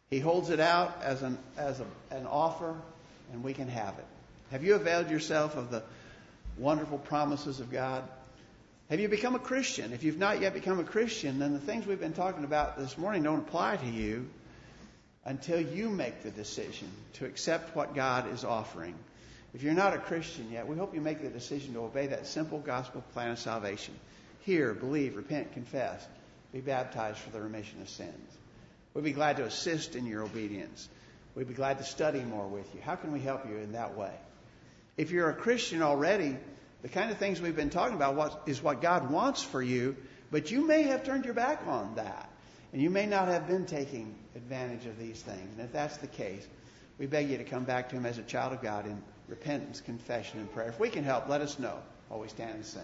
He 0.10 0.20
holds 0.20 0.50
it 0.50 0.60
out 0.60 1.02
as 1.04 1.22
an, 1.22 1.38
as 1.58 1.80
a, 1.80 1.86
an 2.12 2.26
offer, 2.26 2.76
and 3.32 3.44
we 3.44 3.54
can 3.54 3.68
have 3.68 3.98
it. 3.98 4.06
Have 4.54 4.63
you 4.63 4.76
availed 4.76 5.10
yourself 5.10 5.58
of 5.58 5.72
the 5.72 5.82
wonderful 6.60 7.00
promises 7.00 7.60
of 7.60 7.72
God? 7.72 8.04
Have 8.92 9.00
you 9.00 9.10
become 9.10 9.34
a 9.34 9.39
Christian? 9.39 9.94
If 9.94 10.04
you've 10.04 10.20
not 10.20 10.42
yet 10.42 10.54
become 10.54 10.80
a 10.80 10.84
Christian, 10.84 11.39
then 11.39 11.54
the 11.54 11.60
things 11.60 11.88
we've 11.88 12.00
been 12.00 12.13
talking 12.13 12.44
about 12.44 12.78
this 12.78 12.96
morning 12.96 13.24
don't 13.24 13.39
apply 13.39 13.78
to 13.78 13.88
you 13.88 14.30
until 15.26 15.60
you 15.60 15.89
make 15.89 16.22
the 16.22 16.30
decision 16.30 16.88
to 17.13 17.26
accept 17.26 17.76
what 17.76 17.96
God 17.96 18.32
is 18.32 18.44
offering. 18.44 18.94
If 19.56 19.63
you're 19.63 19.74
not 19.74 19.96
a 19.96 19.98
Christian 19.98 20.52
yet, 20.52 20.68
we 20.68 20.78
hope 20.78 20.94
you 20.94 21.02
make 21.02 21.24
the 21.24 21.30
decision 21.30 21.74
to 21.74 21.80
obey 21.80 22.06
that 22.06 22.28
simple 22.28 22.60
gospel 22.60 23.04
plan 23.13 23.32
of 23.32 23.39
salvation. 23.39 23.96
Hear, 24.42 24.76
believe, 24.76 25.16
repent, 25.16 25.54
confess, 25.54 26.06
be 26.52 26.62
baptized 26.62 27.18
for 27.18 27.32
the 27.32 27.42
remission 27.42 27.82
of 27.82 27.89
sins. 27.89 28.38
We'd 28.94 29.04
be 29.04 29.13
glad 29.13 29.38
to 29.38 29.46
assist 29.46 29.96
in 29.96 30.06
your 30.06 30.22
obedience. 30.22 30.89
We'd 31.34 31.48
be 31.48 31.56
glad 31.56 31.80
to 31.80 31.84
study 31.84 32.22
more 32.22 32.46
with 32.48 32.72
you. 32.76 32.82
How 32.82 32.96
can 32.96 33.12
we 33.12 33.20
help 33.20 33.50
you 33.50 33.58
in 33.58 33.72
that 33.72 33.98
way? 33.98 34.12
If 34.97 35.12
you're 35.12 35.29
a 35.29 35.36
Christian 35.36 35.82
already, 35.82 36.38
the 36.82 36.89
kind 36.89 37.12
of 37.12 37.17
things 37.17 37.41
we've 37.41 37.56
been 37.56 37.69
talking 37.69 37.95
about 37.95 38.15
what, 38.15 38.43
is 38.45 38.62
what 38.62 38.82
God 38.82 39.10
wants 39.10 39.41
for 39.41 39.62
you, 39.62 39.95
but 40.32 40.51
you 40.51 40.67
may 40.67 40.84
have 40.84 41.03
turned 41.03 41.25
your 41.25 41.34
back 41.34 41.62
on 41.67 41.95
that. 41.95 42.29
And 42.71 42.82
you 42.82 42.89
may 42.89 43.06
not 43.06 43.27
have 43.27 43.47
been 43.47 43.65
taking 43.65 44.15
advantage 44.36 44.86
of 44.88 44.97
these 44.97 45.21
things. 45.21 45.58
And 45.58 45.62
if 45.62 45.71
that's 45.71 45.97
the 45.97 46.08
case, 46.08 46.47
we 46.97 47.06
beg 47.06 47.29
you 47.29 47.38
to 47.38 47.43
come 47.43 47.63
back 47.63 47.89
to 47.89 47.95
Him 47.95 48.06
as 48.06 48.17
a 48.17 48.23
child 48.23 48.53
of 48.53 48.62
God 48.62 48.86
in 48.86 49.01
repentance, 49.27 49.79
confession, 49.79 50.39
and 50.39 50.51
prayer. 50.51 50.69
If 50.69 50.79
we 50.79 50.89
can 50.89 51.03
help, 51.03 51.29
let 51.29 51.41
us 51.41 51.60
know 51.60 51.77
we 52.17 52.27
stand 52.29 52.56
and 52.56 52.65
sing. 52.65 52.82